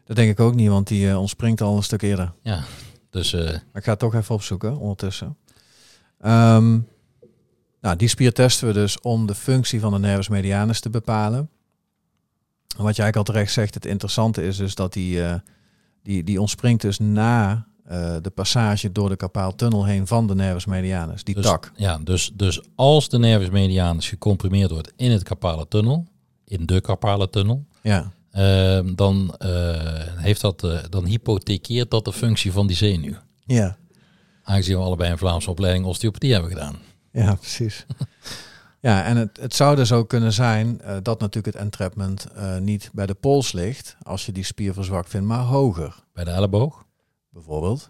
Dat 0.05 0.17
denk 0.17 0.31
ik 0.31 0.41
ook 0.41 0.55
niet, 0.55 0.69
want 0.69 0.87
die 0.89 1.19
ontspringt 1.19 1.61
al 1.61 1.77
een 1.77 1.83
stuk 1.83 2.03
eerder. 2.03 2.33
Ja, 2.43 2.65
dus 3.11 3.33
Maar 3.33 3.63
ik 3.75 3.85
ga 3.85 3.91
het 3.91 3.99
toch 3.99 4.15
even 4.15 4.35
opzoeken 4.35 4.77
ondertussen. 4.79 5.37
Ehm, 6.21 6.79
nou, 7.81 7.97
die 7.97 8.09
spier 8.09 8.33
testen 8.33 8.67
we 8.67 8.73
dus 8.73 9.01
om 9.01 9.27
de 9.27 9.35
functie 9.35 9.81
van 9.81 9.93
de 9.93 9.99
nervus 9.99 10.29
medianus 10.29 10.81
te 10.81 10.91
bepalen. 10.91 11.39
En 11.39 12.83
wat 12.85 12.97
jij 12.97 13.05
eigenlijk 13.05 13.17
al 13.17 13.23
terecht 13.35 13.53
zegt, 13.53 13.75
het 13.75 13.87
interessante 13.87 14.47
is 14.47 14.57
dus 14.57 14.75
dat 14.75 14.93
die, 14.93 15.21
die, 16.03 16.25
die 16.25 16.41
ontspringt 16.41 16.81
dus 16.83 16.99
na 16.99 17.67
eh, 17.85 18.17
de 18.23 18.31
passage 18.31 18.93
door 18.93 19.09
de 19.09 19.17
carpaaltunnel 19.17 19.85
heen 19.85 20.07
van 20.07 20.27
de 20.27 20.35
nervus 20.35 20.65
medianus, 20.65 21.25
die 21.25 21.35
dus, 21.35 21.45
tak. 21.45 21.73
Ja, 21.77 21.99
dus, 21.99 22.31
dus 22.35 22.61
als 22.75 23.09
de 23.09 23.19
nervus 23.19 23.51
medianus 23.51 24.09
gecomprimeerd 24.09 24.71
wordt 24.71 24.93
in 24.97 25.11
het 25.11 25.23
carpale 25.23 25.69
tunnel, 25.69 26.07
in 26.45 26.67
de 26.67 26.81
carpale 26.81 27.31
tunnel, 27.31 27.65
Ja, 27.83 28.13
ehm, 28.31 28.95
dan, 28.95 29.35
eh, 29.39 29.51
heeft 30.17 30.41
dat, 30.41 30.65
eh, 30.65 30.79
dan 30.91 31.05
hypothekeert 31.05 31.91
dat 31.91 32.05
de 32.05 32.13
functie 32.13 32.53
van 32.53 32.67
die 32.67 32.77
zenuw. 32.77 33.15
ja. 33.47 33.77
Aangezien 34.45 34.77
we 34.77 34.83
allebei 34.83 35.11
een 35.11 35.19
Vlaamse 35.19 35.51
opleiding 35.51 35.85
osteopathie 35.85 36.33
hebben 36.33 36.51
gedaan. 36.51 36.77
Ja, 37.13 37.35
precies. 37.35 37.87
ja, 38.83 39.05
en 39.05 39.17
het, 39.17 39.37
het 39.41 39.55
zou 39.55 39.77
dus 39.77 39.93
ook 39.93 40.09
kunnen 40.09 40.33
zijn 40.33 40.81
eh, 40.81 40.97
dat 41.03 41.21
natuurlijk 41.21 41.55
het 41.55 41.65
entrapment 41.65 42.25
eh, 42.25 42.59
niet 42.59 42.91
bij 42.93 43.07
de 43.07 43.15
pols 43.15 43.53
ligt, 43.53 43.97
als 44.03 44.27
je 44.27 44.33
die 44.33 44.45
spier 44.45 44.73
verzwakt 44.73 45.09
vindt, 45.09 45.27
maar 45.27 45.41
hoger. 45.41 46.05
Bij 46.13 46.25
de 46.25 46.31
elleboog. 46.31 46.85
bijvoorbeeld. 47.29 47.89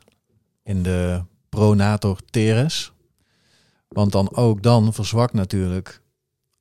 In 0.63 0.83
de 0.83 1.23
pronator 1.49 2.19
teres. 2.31 2.93
Want 3.89 4.13
dan 4.13 4.37
ook 4.37 4.63
dan 4.63 4.93
verzwakt 4.93 5.33
natuurlijk 5.33 6.03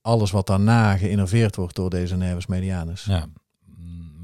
alles 0.01 0.31
wat 0.31 0.47
daarna 0.47 0.97
geïnnerveerd 0.97 1.55
wordt 1.55 1.75
door 1.75 1.89
deze 1.89 2.15
nervus 2.15 2.45
medianus. 2.45 3.03
Ja, 3.03 3.25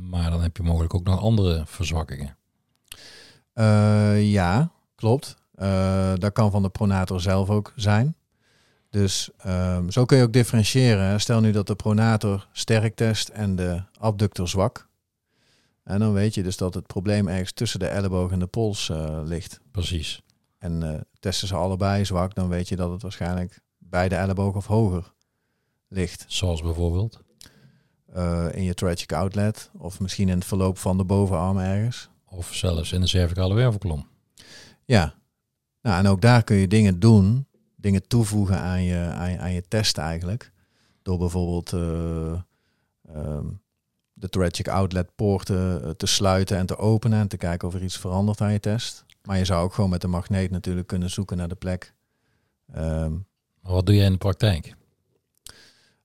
maar 0.09 0.31
dan 0.31 0.41
heb 0.41 0.57
je 0.57 0.63
mogelijk 0.63 0.93
ook 0.93 1.03
nog 1.03 1.19
andere 1.19 1.63
verzwakkingen. 1.65 2.37
Eh, 3.53 4.31
ja 4.31 4.71
klopt. 4.95 5.35
Dat 6.19 6.31
kan 6.31 6.51
van 6.51 6.61
de 6.61 6.69
pronator 6.69 7.21
zelf 7.21 7.49
ook 7.49 7.73
zijn. 7.75 8.15
Dus 8.89 9.29
ehm, 9.37 9.89
zo 9.89 10.05
kun 10.05 10.17
je 10.17 10.23
ook 10.23 10.33
differentiëren. 10.33 11.21
Stel 11.21 11.39
nu 11.39 11.51
dat 11.51 11.67
de 11.67 11.75
pronator 11.75 12.47
sterk 12.51 12.95
test 12.95 13.29
en 13.29 13.55
de 13.55 13.83
abductor 13.99 14.47
zwak. 14.47 14.87
En 15.83 15.99
dan 15.99 16.13
weet 16.13 16.33
je 16.33 16.43
dus 16.43 16.57
dat 16.57 16.73
het 16.73 16.87
probleem 16.87 17.27
ergens 17.27 17.51
tussen 17.51 17.79
de 17.79 17.87
elleboog 17.87 18.31
en 18.31 18.39
de 18.39 18.47
pols 18.47 18.89
eh, 18.89 19.19
ligt. 19.23 19.59
Precies. 19.71 20.21
En 20.57 20.83
eh, 20.83 21.01
testen 21.19 21.47
ze 21.47 21.55
allebei 21.55 22.05
zwak, 22.05 22.35
dan 22.35 22.49
weet 22.49 22.67
je 22.69 22.75
dat 22.75 22.91
het 22.91 23.01
waarschijnlijk 23.01 23.61
bij 23.77 24.09
de 24.09 24.15
elleboog 24.15 24.55
of 24.55 24.67
hoger 24.67 25.13
ligt. 25.87 26.25
Zoals 26.27 26.61
bijvoorbeeld. 26.61 27.19
Eh, 28.13 28.47
in 28.51 28.63
je 28.63 28.73
tragic 28.73 29.13
outlet 29.13 29.69
of 29.77 29.99
misschien 29.99 30.29
in 30.29 30.37
het 30.37 30.45
verloop 30.45 30.77
van 30.77 30.97
de 30.97 31.03
bovenarm 31.03 31.57
ergens. 31.57 32.09
Of 32.25 32.53
zelfs 32.53 32.91
in 32.91 33.01
de 33.01 33.07
cervicale 33.07 33.53
wervelkolom. 33.53 34.07
Ja, 34.85 35.13
nou, 35.81 35.99
en 35.99 36.07
ook 36.07 36.21
daar 36.21 36.43
kun 36.43 36.55
je 36.55 36.67
dingen 36.67 36.99
doen, 36.99 37.47
dingen 37.79 38.07
toevoegen 38.07 38.59
aan 38.59 38.83
je, 38.83 38.97
aan 38.97 39.31
je, 39.31 39.37
aan 39.37 39.51
je 39.51 39.63
test 39.67 39.97
eigenlijk. 39.97 40.51
Door 41.01 41.17
bijvoorbeeld 41.17 41.73
eh, 41.73 42.33
ehm, 43.15 43.45
de 44.13 44.29
tragic 44.29 44.67
outlet 44.67 45.15
poorten 45.15 45.83
eh, 45.83 45.89
te 45.89 46.05
sluiten 46.05 46.57
en 46.57 46.65
te 46.65 46.77
openen 46.77 47.19
en 47.19 47.27
te 47.27 47.37
kijken 47.37 47.67
of 47.67 47.73
er 47.73 47.83
iets 47.83 47.97
verandert 47.97 48.41
aan 48.41 48.51
je 48.51 48.59
test. 48.59 49.05
Maar 49.23 49.37
je 49.37 49.45
zou 49.45 49.63
ook 49.63 49.73
gewoon 49.73 49.89
met 49.89 50.01
de 50.01 50.07
magneet 50.07 50.51
natuurlijk 50.51 50.87
kunnen 50.87 51.09
zoeken 51.09 51.37
naar 51.37 51.47
de 51.47 51.55
plek. 51.55 51.93
Ehm, 52.73 53.13
wat 53.61 53.85
doe 53.85 53.95
jij 53.95 54.05
in 54.05 54.11
de 54.11 54.17
praktijk? 54.17 54.75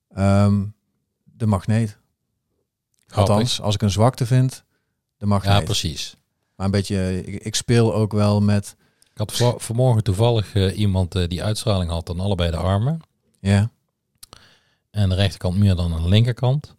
Ehm, 0.09 0.65
de 1.23 1.45
magneet. 1.45 1.97
Grappig. 3.07 3.33
Althans, 3.33 3.61
als 3.61 3.75
ik 3.75 3.81
een 3.81 3.91
zwakte 3.91 4.25
vind, 4.25 4.63
de 5.17 5.25
magneet. 5.25 5.53
Ja, 5.53 5.61
precies. 5.61 6.15
maar 6.55 6.65
een 6.65 6.71
beetje, 6.71 7.23
ik, 7.25 7.43
ik 7.43 7.55
speel 7.55 7.93
ook 7.93 8.11
wel 8.11 8.41
met, 8.41 8.75
Ik 9.13 9.19
had 9.19 9.33
va- 9.33 9.57
vanmorgen 9.57 10.03
toevallig 10.03 10.53
eh, 10.55 10.77
iemand 10.77 11.15
eh, 11.15 11.27
die 11.27 11.43
uitstraling 11.43 11.89
had 11.91 12.09
aan 12.09 12.19
allebei 12.19 12.51
de 12.51 12.57
armen. 12.57 12.99
ja, 13.39 13.69
En 14.91 15.09
de 15.09 15.15
rechterkant 15.15 15.57
meer 15.57 15.75
dan 15.75 15.93
aan 15.93 16.01
de 16.03 16.09
linkerkant. 16.09 16.75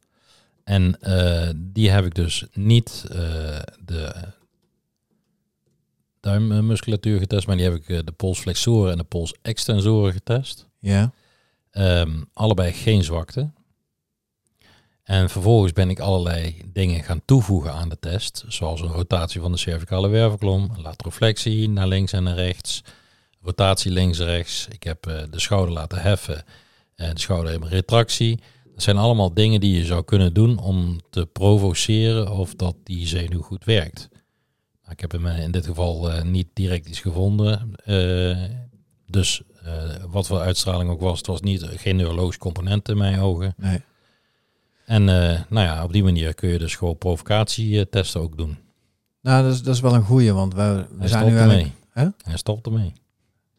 En 0.64 1.00
eh, 1.00 1.50
die 1.56 1.90
heb 1.90 2.04
ik 2.04 2.14
dus 2.14 2.44
niet 2.52 3.04
de 3.84 4.14
duimmusculatuur 6.20 7.18
getest, 7.18 7.46
maar 7.46 7.56
die 7.56 7.64
heb 7.70 7.74
ik 7.74 8.06
de 8.06 8.12
polsflexoren 8.12 8.92
en 8.92 8.98
de 8.98 9.04
polsextensoren 9.04 10.12
getest. 10.12 10.66
ja, 10.78 11.12
Ehm, 11.70 12.22
allebei 12.32 12.72
geen 12.72 13.04
zwakte. 13.04 13.50
En 15.04 15.30
vervolgens 15.30 15.72
ben 15.72 15.90
ik 15.90 15.98
allerlei 16.00 16.62
dingen 16.72 17.02
gaan 17.02 17.22
toevoegen 17.24 17.72
aan 17.72 17.88
de 17.88 17.98
test. 18.00 18.44
Zoals 18.48 18.80
een 18.80 18.88
rotatie 18.88 19.40
van 19.40 19.52
de 19.52 19.58
cervicale 19.58 20.08
wervelkolom, 20.08 20.70
lateroflexie 20.76 21.68
naar 21.68 21.86
links 21.88 22.12
en 22.12 22.22
naar 22.22 22.34
rechts, 22.34 22.82
rotatie 23.42 23.90
links 23.92 24.18
en 24.18 24.26
rechts. 24.26 24.68
Ik 24.70 24.82
heb 24.82 25.06
eh, 25.06 25.22
de 25.30 25.40
schouder 25.40 25.74
laten 25.74 26.00
heffen 26.02 26.44
en 26.94 27.14
de 27.14 27.20
schouder 27.20 27.52
in 27.52 27.64
retractie. 27.64 28.40
Dat 28.74 28.82
zijn 28.82 28.96
allemaal 28.96 29.34
dingen 29.34 29.60
die 29.60 29.76
je 29.76 29.84
zou 29.84 30.04
kunnen 30.04 30.34
doen 30.34 30.58
om 30.58 31.00
te 31.10 31.26
provoceren 31.26 32.30
of 32.32 32.54
dat 32.54 32.76
die 32.84 33.06
zenuw 33.06 33.40
goed 33.42 33.64
werkt. 33.64 34.08
Nou, 34.82 34.92
ik 34.92 35.00
heb 35.00 35.14
in, 35.14 35.20
mijn- 35.22 35.42
in 35.42 35.50
dit 35.50 35.66
geval 35.66 36.10
eh, 36.10 36.22
niet 36.22 36.48
direct 36.52 36.86
iets 36.88 37.00
gevonden. 37.00 37.74
eh, 37.84 38.36
dus 39.06 39.42
eh, 39.64 39.72
wat 40.08 40.26
voor 40.26 40.38
uitstraling 40.40 40.90
ook 40.90 41.00
was, 41.00 41.18
het 41.18 41.26
was 41.26 41.40
niet, 41.40 41.62
geen 41.64 41.96
neurologisch 41.96 42.38
component 42.38 42.88
in 42.88 42.96
mijn 42.96 43.20
ogen. 43.20 43.54
nee. 43.56 43.82
En 44.84 45.08
eh, 45.08 45.40
nou 45.48 45.66
ja, 45.66 45.84
op 45.84 45.92
die 45.92 46.04
manier 46.04 46.34
kun 46.34 46.48
je 46.48 46.58
dus 46.58 46.76
gewoon 46.76 46.98
provocatietesten 46.98 48.20
ook 48.20 48.36
doen. 48.36 48.58
Nou, 49.20 49.42
dat 49.44 49.52
is, 49.52 49.62
dat 49.62 49.74
is 49.74 49.80
wel 49.80 49.94
een 49.94 50.02
goeie, 50.04 50.32
want 50.32 50.54
we, 50.54 50.86
we 50.90 50.98
Hij 50.98 51.08
zijn 51.08 51.26
nu 51.26 51.36
ermee. 51.36 51.46
eigenlijk... 51.48 51.74
Hè? 51.92 52.06
Hij 52.30 52.36
stopt 52.36 52.66
ermee. 52.66 52.92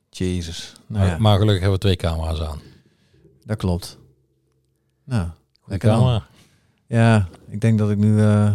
Jezus. 0.09 0.73
Nou 0.87 1.03
maar, 1.05 1.13
ja, 1.13 1.17
maar 1.19 1.33
gelukkig 1.37 1.61
hebben 1.61 1.79
we 1.79 1.85
twee 1.85 1.95
camera's 1.95 2.39
aan. 2.41 2.59
dat 3.45 3.57
klopt. 3.57 3.97
Nou, 5.03 5.27
Goeie 5.59 5.79
camera. 5.79 6.27
ja, 6.87 7.27
ik 7.49 7.61
denk 7.61 7.77
dat 7.77 7.89
ik 7.89 7.97
nu 7.97 8.21
eh, 8.21 8.51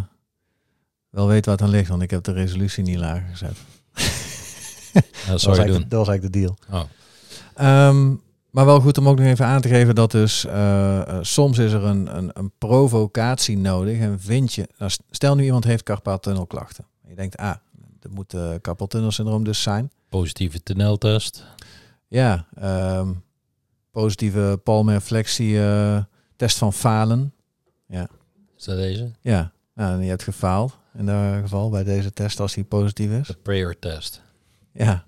wel 1.11 1.27
weet 1.27 1.45
waar 1.45 1.55
het 1.55 1.65
aan 1.65 1.71
ligt, 1.71 1.89
want 1.89 2.03
ik 2.03 2.11
heb 2.11 2.25
de 2.25 2.33
resolutie 2.33 2.83
niet 2.83 2.97
lager 2.99 3.29
gezet. 3.31 3.57
Ja, 4.93 5.01
dat 5.31 5.41
Dat 5.41 5.43
was, 5.43 5.57
dat 5.57 5.89
was 5.89 6.09
eigenlijk 6.09 6.23
de 6.23 6.31
deal. 6.41 6.57
Oh, 6.71 6.83
Ehm, 7.55 8.15
maar 8.51 8.65
wel 8.65 8.81
goed 8.81 8.99
om 8.99 9.09
ook 9.09 9.19
nog 9.19 9.27
even 9.27 9.47
aan 9.47 9.61
te 9.61 9.69
geven 9.69 9.95
dat 9.95 10.11
dus 10.11 10.45
eh, 10.45 11.01
eh, 11.09 11.19
soms 11.21 11.59
is 11.59 11.73
er 11.73 11.85
een, 11.85 12.17
een, 12.17 12.31
een 12.33 12.53
provocatie 12.59 13.59
nodig. 13.59 13.99
En 13.99 14.21
vind 14.21 14.53
je, 14.55 14.69
nou, 14.79 14.91
st- 14.91 15.03
stel 15.11 15.35
nu 15.35 15.45
iemand 15.45 15.65
heeft 15.65 15.83
carpaaltunnelklachten. 15.83 16.85
Je 17.09 17.15
denkt, 17.15 17.37
ah, 17.37 17.55
dat 18.01 18.13
moet 18.13 18.35
uh, 18.35 18.55
carpal 18.61 18.87
tunnel 18.87 19.11
syndroom 19.11 19.45
dus 19.45 19.63
zijn. 19.63 19.91
Positieve 20.09 20.63
tunneltest. 20.63 21.45
Ja, 22.09 22.47
ehm, 22.55 23.13
positieve 23.91 24.61
palmerflexie 24.65 25.55
uh, 25.55 26.03
test 26.37 26.59
van 26.59 26.73
falen. 26.73 27.33
Ja. 27.87 28.09
Is 28.57 28.65
dat 28.65 28.77
deze? 28.77 29.11
Ja, 29.21 29.53
nou, 29.75 30.03
je 30.03 30.09
hebt 30.09 30.23
gefaald 30.23 30.79
in 30.95 31.07
dat 31.07 31.41
geval 31.41 31.71
bij 31.71 31.85
deze 31.85 32.13
test 32.13 32.41
als 32.41 32.55
die 32.55 32.65
positief 32.65 33.11
is. 33.11 33.27
De 33.27 33.37
prayer 33.43 33.79
test. 33.79 34.23
Ja, 34.73 35.05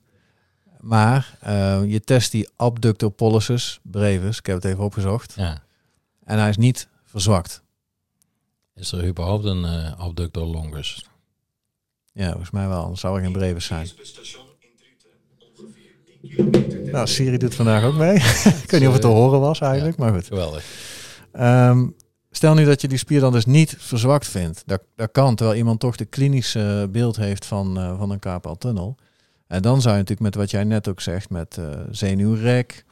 maar 0.83 1.39
uh, 1.47 1.81
je 1.87 2.01
test 2.01 2.31
die 2.31 2.49
abductor 2.57 3.11
pollicis 3.11 3.81
brevis, 3.83 4.39
ik 4.39 4.47
heb 4.47 4.57
het 4.57 4.65
even 4.65 4.85
opgezocht. 4.85 5.35
Ja. 5.37 5.63
En 6.25 6.39
hij 6.39 6.49
is 6.49 6.57
niet 6.57 6.89
verzwakt. 7.05 7.63
Is 8.75 8.93
er 8.93 9.07
überhaupt 9.07 9.45
een 9.45 9.65
uh, 9.65 10.01
abductor 10.01 10.47
longus? 10.47 11.07
Ja, 12.13 12.29
volgens 12.29 12.51
mij 12.51 12.69
wel. 12.69 12.83
Dan 12.83 12.97
zou 12.97 13.17
er 13.17 13.23
geen 13.23 13.33
brevis 13.33 13.65
zijn. 13.65 13.89
Nou, 16.85 17.07
Siri 17.07 17.39
doet 17.39 17.55
vandaag 17.55 17.85
ook 17.85 17.95
mee. 17.95 18.15
ik 18.65 18.71
weet 18.71 18.81
niet 18.81 18.87
of 18.87 18.93
het 18.93 19.03
te 19.03 19.09
horen 19.09 19.41
was 19.41 19.61
eigenlijk, 19.61 19.97
maar 19.97 20.13
goed. 20.13 20.27
Geweldig. 20.27 20.65
Um, 21.41 21.97
stel 22.31 22.55
nu 22.55 22.65
dat 22.65 22.81
je 22.81 22.89
die 22.89 22.99
spier 22.99 23.21
dan 23.21 23.33
dus 23.33 23.45
niet 23.45 23.75
verzwakt 23.79 24.29
vindt. 24.29 24.63
Dat, 24.67 24.83
dat 24.97 25.13
kan, 25.13 25.35
terwijl 25.35 25.59
iemand 25.59 25.81
toch 25.81 25.97
de 25.97 26.05
klinische 26.05 26.89
beeld 26.91 27.17
heeft 27.17 27.45
van, 27.45 27.79
uh, 27.79 27.99
van 27.99 28.11
een 28.11 28.19
carpaltunnel. 28.19 28.97
En 29.53 29.63
dan 29.63 29.81
zou 29.81 29.95
je 29.95 30.01
natuurlijk 30.01 30.21
met 30.21 30.35
wat 30.35 30.51
jij 30.51 30.65
net 30.65 30.89
ook 30.89 31.01
zegt, 31.01 31.31
met 31.31 31.57
uh, 31.57 31.81
zenuwrek, 31.91 32.85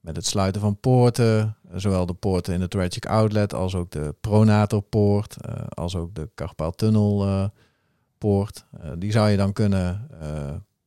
met 0.00 0.16
het 0.16 0.26
sluiten 0.26 0.60
van 0.60 0.80
poorten, 0.80 1.56
zowel 1.74 2.06
de 2.06 2.14
poorten 2.14 2.54
in 2.54 2.60
de 2.60 2.68
thoracic 2.68 3.06
outlet 3.06 3.54
als 3.54 3.74
ook 3.74 3.90
de 3.90 4.14
pronatorpoort, 4.20 5.36
uh, 5.48 5.54
als 5.68 5.96
ook 5.96 6.14
de 6.14 6.28
carpaltunnelpoort. 6.34 8.64
Uh, 8.84 8.90
die 8.98 9.12
zou 9.12 9.28
je 9.28 9.36
dan 9.36 9.52
kunnen 9.52 10.08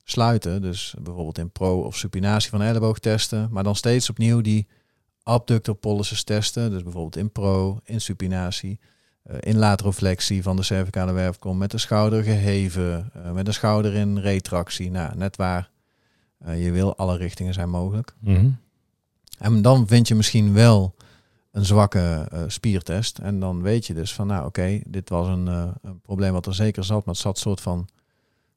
sluiten, 0.03 0.61
dus 0.61 0.95
bijvoorbeeld 1.01 1.37
in 1.37 1.51
pro- 1.51 1.81
of 1.81 1.97
supinatie 1.97 2.49
van 2.49 2.61
elleboog 2.61 2.99
testen, 2.99 3.47
maar 3.51 3.63
dan 3.63 3.75
steeds 3.75 4.09
opnieuw 4.09 4.41
die 4.41 4.67
abductor 5.23 5.75
pollicis 5.75 6.23
testen, 6.23 6.69
dus 6.69 6.83
bijvoorbeeld 6.83 7.17
in 7.17 7.31
pro, 7.31 7.79
in 7.83 8.01
supinatie. 8.01 8.79
Uh, 9.25 9.35
in 9.39 9.57
lateroflexie 9.57 10.43
van 10.43 10.55
de 10.55 10.63
cervicale 10.63 11.11
wervelkolom 11.11 11.57
met 11.57 11.71
de 11.71 11.77
schouder 11.77 12.23
geheven, 12.23 13.11
uh, 13.17 13.31
met 13.31 13.45
de 13.45 13.51
schouder 13.51 13.93
in 13.93 14.17
retractie. 14.17 14.91
Nou, 14.91 15.15
net 15.15 15.35
waar 15.35 15.69
uh, 16.47 16.63
je 16.63 16.71
wil, 16.71 16.95
alle 16.97 17.17
richtingen 17.17 17.53
zijn 17.53 17.69
mogelijk. 17.69 18.15
Mm 18.19 18.35
-hmm. 18.35 18.57
En 19.37 19.61
dan 19.61 19.87
vind 19.87 20.07
je 20.07 20.15
misschien 20.15 20.53
wel 20.53 20.95
een 21.51 21.65
zwakke 21.65 22.27
spiertest. 22.47 23.17
En 23.17 23.39
dan 23.39 23.61
weet 23.61 23.87
je 23.87 23.93
dus 23.93 24.13
van, 24.13 24.27
nou 24.27 24.39
oké, 24.39 24.47
okay, 24.47 24.83
dit 24.87 25.09
was 25.09 25.27
een, 25.27 25.47
een, 25.47 26.01
probleem 26.01 26.33
wat 26.33 26.45
er 26.45 26.55
zeker 26.55 26.83
zat, 26.83 27.05
maar 27.05 27.13
het 27.13 27.23
zat 27.23 27.37
soort 27.37 27.61
van 27.61 27.87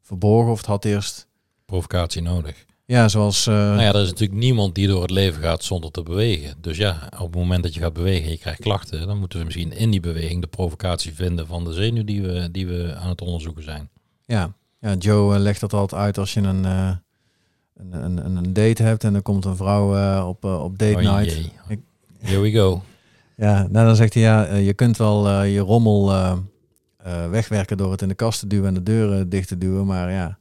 verborgen 0.00 0.52
of 0.52 0.58
het 0.58 0.66
had 0.66 0.84
eerst... 0.84 1.26
Provocatie 1.64 2.22
nodig. 2.22 2.64
Ja, 2.84 3.08
zoals... 3.08 3.46
Uh... 3.46 3.54
Nou 3.54 3.80
ja, 3.80 3.92
er 3.92 4.02
is 4.02 4.08
natuurlijk 4.08 4.40
niemand 4.40 4.74
die 4.74 4.86
door 4.86 5.02
het 5.02 5.10
leven 5.10 5.42
gaat 5.42 5.64
zonder 5.64 5.90
te 5.90 6.02
bewegen. 6.02 6.54
Dus 6.60 6.76
ja, 6.76 7.08
op 7.18 7.26
het 7.26 7.34
moment 7.34 7.62
dat 7.62 7.74
je 7.74 7.80
gaat 7.80 7.92
bewegen 7.92 8.24
en 8.24 8.30
je 8.30 8.38
krijgt 8.38 8.60
klachten, 8.60 9.06
dan 9.06 9.18
moeten 9.18 9.38
we 9.38 9.44
misschien 9.44 9.72
in 9.72 9.90
die 9.90 10.00
beweging 10.00 10.40
de 10.40 10.46
provocatie 10.46 11.14
vinden 11.14 11.46
van 11.46 11.64
de 11.64 11.72
zenuw 11.72 12.04
die 12.04 12.22
we, 12.22 12.48
die 12.50 12.66
we 12.66 12.94
aan 12.94 13.08
het 13.08 13.20
onderzoeken 13.20 13.62
zijn. 13.62 13.88
Ja, 14.24 14.52
ja 14.80 14.94
Joe 14.94 15.38
legt 15.38 15.60
dat 15.60 15.72
altijd 15.72 16.00
uit 16.00 16.18
als 16.18 16.34
je 16.34 16.40
een, 16.40 16.64
uh, 16.64 16.90
een, 17.76 17.92
een, 18.04 18.36
een, 18.36 18.52
date 18.52 18.82
hebt 18.82 19.04
en 19.04 19.14
er 19.14 19.22
komt 19.22 19.44
een 19.44 19.56
vrouw 19.56 19.96
uh, 19.96 20.24
op, 20.28 20.44
op 20.44 20.78
date 20.78 21.08
oh, 21.08 21.16
night. 21.16 21.32
Jee. 21.32 21.52
Ik... 21.68 21.80
Here 22.18 22.40
we 22.40 22.50
go. 22.50 22.82
Ja, 23.36 23.66
nou 23.70 23.86
dan 23.86 23.96
zegt 23.96 24.14
hij 24.14 24.22
ja, 24.22 24.54
je 24.54 24.74
kunt 24.74 24.96
wel 24.96 25.42
je 25.42 25.58
rommel 25.58 26.12
wegwerken 27.30 27.76
door 27.76 27.90
het 27.90 28.02
in 28.02 28.08
de 28.08 28.14
kast 28.14 28.40
te 28.40 28.46
duwen 28.46 28.68
en 28.68 28.74
de 28.74 28.82
deuren 28.82 29.28
dicht 29.28 29.48
te 29.48 29.58
duwen, 29.58 29.86
maar 29.86 30.10
ja 30.10 30.38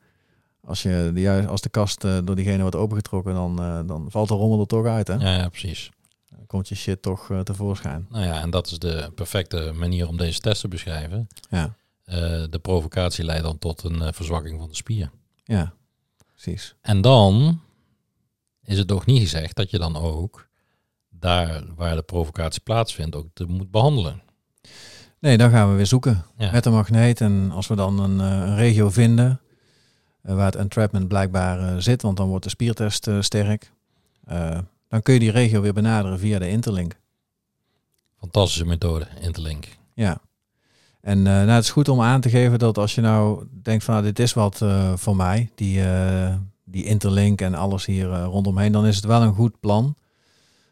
als, 0.63 0.81
je 0.81 1.11
de, 1.13 1.21
juist, 1.21 1.47
als 1.47 1.61
de 1.61 1.69
kast 1.69 2.03
uh, 2.03 2.17
door 2.23 2.35
diegene 2.35 2.61
wordt 2.61 2.75
opengetrokken, 2.75 3.33
dan, 3.33 3.61
uh, 3.61 3.79
dan 3.87 4.11
valt 4.11 4.27
de 4.27 4.33
rommel 4.33 4.59
er 4.59 4.67
toch 4.67 4.85
uit. 4.85 5.07
Hè? 5.07 5.13
Ja, 5.13 5.37
ja 5.37 5.49
precies. 5.49 5.89
Dan 6.29 6.45
komt 6.45 6.67
je 6.67 6.75
shit 6.75 7.01
toch 7.01 7.29
uh, 7.29 7.39
tevoorschijn. 7.39 8.05
Nou 8.09 8.25
ja, 8.25 8.41
en 8.41 8.49
dat 8.49 8.71
is 8.71 8.79
de 8.79 9.11
perfecte 9.15 9.71
manier 9.75 10.07
om 10.07 10.17
deze 10.17 10.39
test 10.39 10.61
te 10.61 10.67
beschrijven. 10.67 11.27
Ja. 11.49 11.75
de 12.49 12.59
provocatie 12.61 13.23
leidt 13.23 13.43
dan 13.43 13.57
tot 13.57 13.83
een 13.83 14.13
verzwakking 14.13 14.59
van 14.59 14.69
de 14.69 14.75
spier. 14.75 15.11
Ja, 15.43 15.73
precies. 16.31 16.75
En 16.81 17.01
dan 17.01 17.61
is 18.63 18.77
het 18.77 18.87
toch 18.87 19.05
niet 19.05 19.19
gezegd 19.19 19.55
dat 19.55 19.69
je 19.69 19.77
dan 19.77 19.95
ook 19.95 20.47
daar 21.09 21.63
waar 21.75 21.95
de 21.95 22.01
provocatie 22.01 22.61
plaatsvindt 22.61 23.15
ook 23.15 23.27
te 23.33 23.45
moet 23.45 23.71
behandelen. 23.71 24.21
Nee, 25.19 25.37
dan 25.37 25.49
gaan 25.49 25.69
we 25.69 25.75
weer 25.75 25.85
zoeken 25.85 26.25
ja. 26.37 26.51
met 26.51 26.63
de 26.63 26.69
magneet. 26.69 27.21
En 27.21 27.51
als 27.51 27.67
we 27.67 27.75
dan 27.75 27.99
een, 27.99 28.19
een 28.19 28.55
regio 28.55 28.89
vinden, 28.89 29.41
waar 30.21 30.45
het 30.45 30.55
entrapment 30.55 31.07
blijkbaar 31.07 31.59
uh, 31.59 31.75
zit, 31.77 32.01
want 32.01 32.17
dan 32.17 32.27
wordt 32.27 32.43
de 32.43 32.49
spiertest 32.49 33.07
uh, 33.07 33.21
sterk. 33.21 33.71
dan 34.87 35.01
kun 35.01 35.13
je 35.13 35.19
die 35.19 35.31
regio 35.31 35.61
weer 35.61 35.73
benaderen 35.73 36.19
via 36.19 36.39
de 36.39 36.49
interlink. 36.49 36.99
Fantastische 38.19 38.65
methode, 38.65 39.07
interlink. 39.21 39.67
Ja. 39.93 40.21
En 41.01 41.21
nou, 41.21 41.49
het 41.49 41.63
is 41.63 41.69
goed 41.69 41.89
om 41.89 42.01
aan 42.01 42.21
te 42.21 42.29
geven 42.29 42.59
dat 42.59 42.77
als 42.77 42.95
je 42.95 43.01
nou 43.01 43.45
denkt 43.61 43.83
van 43.83 43.93
nou, 43.93 44.05
dit 44.05 44.19
is 44.19 44.33
wat 44.33 44.61
voor 44.95 45.15
mij, 45.15 45.49
die, 45.55 45.83
die 46.63 46.83
interlink 46.83 47.41
en 47.41 47.55
alles 47.55 47.85
hier 47.85 48.23
rondomheen, 48.23 48.71
dan 48.71 48.85
is 48.85 48.95
het 48.95 49.05
wel 49.05 49.21
een 49.21 49.33
goed 49.33 49.59
plan. 49.59 49.95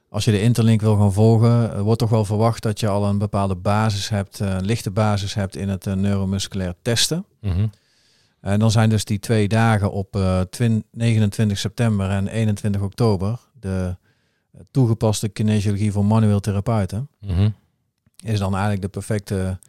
Als 0.09 0.25
je 0.25 0.31
de 0.31 0.41
interlink 0.41 0.81
wil 0.81 0.95
gaan 0.95 1.13
volgen, 1.13 1.83
wordt 1.83 1.99
toch 1.99 2.09
wel 2.09 2.25
verwacht 2.25 2.63
dat 2.63 2.79
je 2.79 2.87
al 2.87 3.05
een 3.05 3.17
bepaalde 3.17 3.55
basis 3.55 4.09
hebt, 4.09 4.39
een 4.39 4.65
lichte 4.65 4.91
basis 4.91 5.33
hebt 5.33 5.55
in 5.55 5.69
het 5.69 5.85
neuromusculair 5.85 6.73
testen. 6.81 7.25
Mm 7.41 7.51
-hmm. 7.51 7.71
En 8.41 8.59
dan 8.59 8.71
zijn 8.71 8.89
dus 8.89 9.05
die 9.05 9.19
twee 9.19 9.47
dagen 9.47 9.91
op 9.91 10.15
uh, 10.15 10.41
29 10.91 11.57
september 11.57 12.09
en 12.09 12.27
21 12.27 12.81
oktober 12.81 13.39
de 13.59 13.97
toegepaste 14.71 15.29
kinesiologie 15.29 15.91
voor 15.91 16.05
manueel 16.05 16.39
therapeuten. 16.39 17.09
Mm 17.19 17.29
-hmm. 17.29 17.53
Is 18.23 18.39
dan 18.39 18.51
eigenlijk 18.51 18.81
de 18.81 18.89
perfecte 18.89 19.59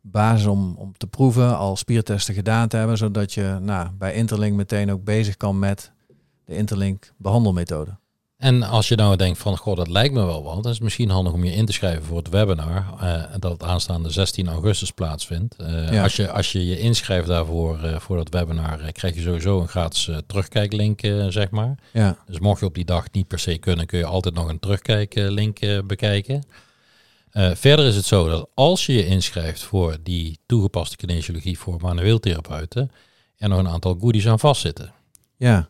basis 0.00 0.46
om, 0.46 0.74
om 0.76 0.92
te 0.96 1.06
proeven, 1.06 1.56
al 1.56 1.76
spiertesten 1.76 2.34
gedaan 2.34 2.68
te 2.68 2.76
hebben, 2.76 2.96
zodat 2.96 3.32
je 3.32 3.58
nou, 3.60 3.90
bij 3.90 4.14
Interlink 4.14 4.56
meteen 4.56 4.92
ook 4.92 5.04
bezig 5.04 5.36
kan 5.36 5.58
met 5.58 5.92
de 6.44 6.56
Interlink 6.56 7.12
behandelmethode. 7.16 7.96
En 8.42 8.62
als 8.62 8.88
je 8.88 8.94
nou 8.94 9.16
denkt 9.16 9.38
van, 9.38 9.56
goh, 9.56 9.76
dat 9.76 9.88
lijkt 9.88 10.14
me 10.14 10.24
wel 10.24 10.42
wat, 10.42 10.54
dan 10.54 10.64
is 10.64 10.76
het 10.76 10.82
misschien 10.82 11.10
handig 11.10 11.32
om 11.32 11.44
je 11.44 11.52
in 11.52 11.66
te 11.66 11.72
schrijven 11.72 12.02
voor 12.02 12.16
het 12.16 12.28
webinar. 12.28 12.86
Uh, 13.02 13.22
dat 13.38 13.52
het 13.52 13.62
aanstaande 13.62 14.10
16 14.10 14.48
augustus 14.48 14.90
plaatsvindt. 14.90 15.56
Uh, 15.60 15.92
ja. 15.92 16.02
als, 16.02 16.16
je, 16.16 16.30
als 16.30 16.52
je 16.52 16.66
je 16.66 16.78
inschrijft 16.78 17.26
daarvoor, 17.26 17.80
uh, 17.84 17.98
voor 17.98 18.16
dat 18.16 18.28
webinar, 18.28 18.92
krijg 18.92 19.14
je 19.14 19.20
sowieso 19.20 19.60
een 19.60 19.68
gratis 19.68 20.10
terugkijklink, 20.26 21.00
zeg 21.28 21.50
maar. 21.50 21.78
Ja. 21.92 22.16
Dus 22.26 22.38
mocht 22.38 22.60
je 22.60 22.66
op 22.66 22.74
die 22.74 22.84
dag 22.84 23.06
niet 23.12 23.28
per 23.28 23.38
se 23.38 23.58
kunnen, 23.58 23.86
kun 23.86 23.98
je 23.98 24.04
altijd 24.04 24.34
nog 24.34 24.48
een 24.48 24.60
terugkijklink 24.60 25.58
bekijken. 25.86 26.44
verder 27.54 27.86
is 27.86 27.96
het 27.96 28.04
zo 28.04 28.28
dat 28.28 28.48
als 28.54 28.86
je 28.86 28.92
je 28.92 29.06
inschrijft 29.06 29.62
voor 29.62 29.96
die 30.02 30.38
toegepaste 30.46 30.96
kinesiologie 30.96 31.58
voor 31.58 31.76
manueel 31.80 32.20
therapeuten, 32.20 32.90
er 33.36 33.48
nog 33.48 33.58
een 33.58 33.68
aantal 33.68 33.96
goodies 34.00 34.28
aan 34.28 34.38
vastzitten. 34.38 34.92
Ja. 35.36 35.68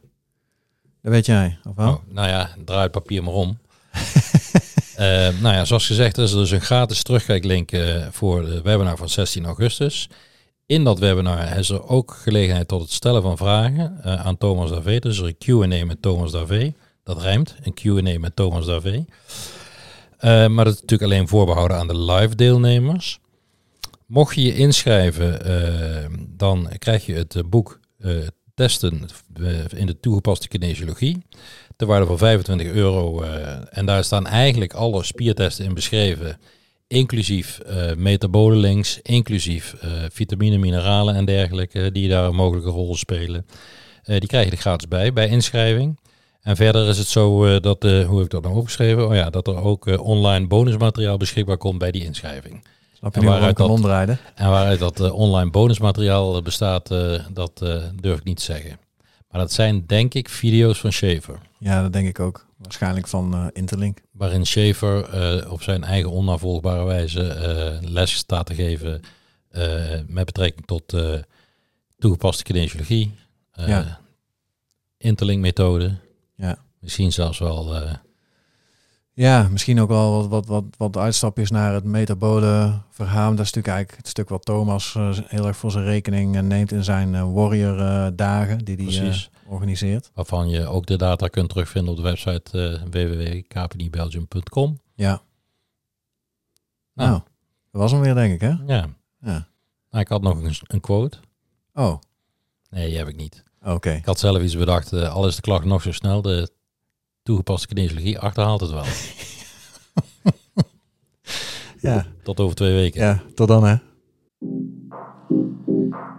Dat 1.03 1.13
weet 1.13 1.27
jij, 1.27 1.59
of? 1.65 1.79
Oh, 1.79 1.95
nou 2.09 2.29
ja, 2.29 2.51
draai 2.65 2.83
het 2.83 2.91
papier 2.91 3.23
maar 3.23 3.35
om. 3.35 3.59
uh, 3.95 5.29
nou 5.43 5.55
ja, 5.55 5.65
zoals 5.65 5.87
gezegd 5.87 6.19
is 6.19 6.33
er 6.33 6.39
dus 6.39 6.51
een 6.51 6.61
gratis 6.61 7.03
terugkijklink 7.03 7.73
uh, 7.73 8.07
voor 8.11 8.45
de 8.45 8.63
webinar 8.63 8.97
van 8.97 9.09
16 9.09 9.45
augustus. 9.45 10.09
In 10.67 10.85
dat 10.85 10.99
webinar 10.99 11.59
is 11.59 11.71
er 11.71 11.89
ook 11.89 12.19
gelegenheid 12.23 12.69
tot 12.69 12.81
het 12.81 12.91
stellen 12.91 13.23
van 13.23 13.37
vragen 13.37 14.01
uh, 14.05 14.27
aan 14.27 14.39
Thomas 14.39 14.71
Davé. 14.71 14.99
Dus 14.99 15.19
een 15.19 15.37
Q&A 15.39 15.85
met 15.85 16.03
Thomas 16.03 16.33
Davé. 16.33 16.75
Dat 17.05 17.23
rijmt, 17.23 17.55
een 17.63 17.75
Q&A 17.75 18.19
met 18.19 18.37
Thomas 18.37 18.67
Davé. 18.67 19.05
maar 20.49 20.65
dat 20.65 20.75
is 20.75 20.81
natuurlijk 20.81 21.13
alleen 21.13 21.29
voorbehouden 21.29 21.77
aan 21.77 21.89
de 21.89 21.99
live 21.99 22.35
deelnemers. 22.35 23.21
Mocht 24.07 24.35
je 24.35 24.43
je 24.43 24.55
inschrijven, 24.55 25.41
dan 26.37 26.69
krijg 26.79 27.07
je 27.07 27.15
het 27.15 27.43
boek 27.51 27.81
testen 28.55 29.09
in 29.77 29.87
de 29.87 30.01
toegepaste 30.01 30.49
kinesiologie. 30.49 31.23
Ter 31.77 31.87
waarde 31.87 32.07
van 32.07 32.19
25 32.19 32.67
euro. 32.67 33.23
Uh, 33.23 33.29
en 33.71 33.87
daar 33.87 34.05
staan 34.05 34.27
eigenlijk 34.27 34.73
alle 34.73 35.05
spiertesten 35.05 35.65
in 35.65 35.75
beschreven. 35.75 36.39
Inclusief 36.87 37.61
uh, 37.97 38.51
links, 38.51 39.01
inclusief 39.03 39.75
uh, 39.85 39.91
vitamine, 40.11 40.59
mineralen 40.59 41.15
en 41.15 41.25
dergelijke. 41.25 41.93
Die 41.93 42.09
daar 42.09 42.25
een 42.25 42.35
mogelijke 42.35 42.71
rol 42.71 42.95
spelen. 42.95 43.47
die 44.05 44.27
krijg 44.27 44.45
je 44.45 44.51
er 44.51 44.57
gratis 44.57 44.89
bij, 44.89 45.13
bij 45.13 45.29
inschrijving. 45.29 46.01
En 46.41 46.57
verder 46.57 46.89
is 46.89 46.99
het 46.99 47.07
zo 47.07 47.61
dat, 47.61 47.83
hoe 47.83 48.17
heb 48.17 48.25
ik 48.25 48.31
dat 48.31 48.43
nou 48.43 48.57
opgeschreven? 48.57 49.09
Oh 49.09 49.15
ja, 49.15 49.31
dat 49.31 49.47
er 49.47 49.63
ook 49.63 50.01
online 50.01 50.47
bonusmateriaal 50.47 51.17
beschikbaar 51.17 51.57
komt 51.57 51.79
bij 51.79 51.91
die 51.91 52.05
inschrijving. 52.05 52.63
Snap 53.03 53.15
je 53.15 53.21
en 53.21 53.27
waaruit 53.27 53.57
dat? 53.57 54.19
En 54.35 54.51
waaruit 54.51 54.79
dat 54.79 55.01
uh, 55.01 55.15
online 55.15 55.51
bonusmateriaal 55.51 56.43
bestaat, 56.43 56.91
uh, 56.91 57.21
dat 57.33 57.59
durf 58.01 58.19
ik 58.19 58.25
niet 58.25 58.37
te 58.37 58.43
zeggen. 58.43 58.79
Maar 59.31 59.41
dat 59.41 59.53
zijn 59.53 59.87
denk 59.87 60.15
ik 60.15 60.29
video's 60.29 60.79
van 60.81 60.93
Schaefer. 60.93 61.39
Ja, 61.59 61.83
dat 61.83 61.93
denk 61.93 62.09
ik 62.09 62.21
ook. 62.21 62.47
Waarschijnlijk 62.57 63.09
van 63.09 63.51
Interlink. 63.53 63.99
Waarin 64.13 64.47
Schaefer 64.47 65.51
op 65.51 65.63
zijn 65.63 65.85
eigen 65.85 66.11
onnavolgbare 66.11 66.85
wijze 66.85 67.79
les 67.83 68.13
staat 68.13 68.47
te 68.47 68.55
geven 68.55 69.01
met 70.07 70.25
betrekking 70.25 70.67
tot 70.67 70.97
toegepaste 71.99 72.43
kinesiologie, 72.43 73.15
Ja. 73.53 73.99
interlinkmethode. 74.99 75.97
Ja. 76.37 76.59
Misschien 76.81 77.13
zelfs 77.13 77.39
wel 77.39 77.75
eh, 77.75 77.93
Ja, 79.15 79.49
misschien 79.51 79.81
ook 79.81 79.89
wel 79.89 80.13
wat, 80.13 80.29
wat, 80.29 80.47
wat, 80.47 80.65
wat 80.77 80.97
uitstapjes 80.97 81.51
naar 81.51 81.73
het 81.75 81.85
metabole 81.85 82.81
verhaal. 82.91 83.31
Dat 83.31 83.41
is 83.45 83.53
natuurlijk 83.53 83.75
eigenlijk 83.75 83.97
het 83.97 84.09
stuk 84.09 84.29
wat 84.29 84.45
Thomas 84.45 84.95
eh, 84.95 85.19
heel 85.27 85.47
erg 85.47 85.57
voor 85.57 85.71
zijn 85.71 85.85
rekening 85.85 86.37
eh, 86.37 86.43
neemt 86.43 86.73
in 86.73 86.85
zijn 86.85 87.15
eh, 87.15 87.33
warrior 87.33 87.77
dagen 88.17 88.65
die 88.65 88.77
hij 89.01 89.29
organiseert. 89.47 90.11
waarvan 90.15 90.49
je 90.49 90.67
ook 90.67 90.87
de 90.87 90.97
data 90.97 91.29
kunt 91.29 91.49
terugvinden 91.49 91.91
op 91.91 91.97
de 91.97 92.03
website 92.03 92.81
www.kpnibelgium.com. 92.91 94.81
Ja, 94.95 95.23
Nou, 96.95 97.11
nou, 97.11 97.23
dat 97.71 97.81
was 97.81 97.93
hem 97.93 98.01
weer 98.01 98.15
denk 98.15 98.33
ik 98.35 98.41
hè? 98.41 98.55
ja. 98.67 98.87
Ja. 99.21 99.49
Nou, 99.91 100.05
ik 100.05 100.09
had 100.09 100.23
nog 100.23 100.43
een, 100.43 100.55
een 100.63 100.81
quote. 100.81 101.19
Oh, 101.75 101.99
Nee, 102.71 102.89
die 102.89 102.99
heb 102.99 103.09
ik 103.09 103.17
niet. 103.17 103.43
oké. 103.65 103.91
Ik 103.91 104.05
had 104.05 104.19
zelf 104.19 104.43
iets 104.43 104.57
bedacht. 104.57 104.93
al 104.93 105.27
is 105.27 105.37
de 105.37 105.43
klacht 105.43 105.65
nog 105.65 105.83
zo 105.83 105.93
snel, 105.93 106.23
de 106.23 106.51
toegepaste 107.23 107.67
kinesiologie 107.67 108.19
achterhaalt 108.19 108.61
het 108.61 108.71
wel. 108.71 108.85
Ja, 111.81 112.07
Tot 112.23 112.41
over 112.41 112.57
twee 112.57 112.73
weken. 112.75 113.01
ja, 113.01 113.23
tot 113.35 113.49
dan 113.49 113.65
hè. 113.65 113.77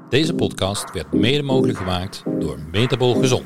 Deze 0.09 0.33
podcast 0.33 0.91
werd 0.91 1.13
mede 1.13 1.41
mogelijk 1.43 1.77
gemaakt 1.77 2.23
door 2.39 2.59
Metabol 2.71 3.13
Gezond. 3.15 3.45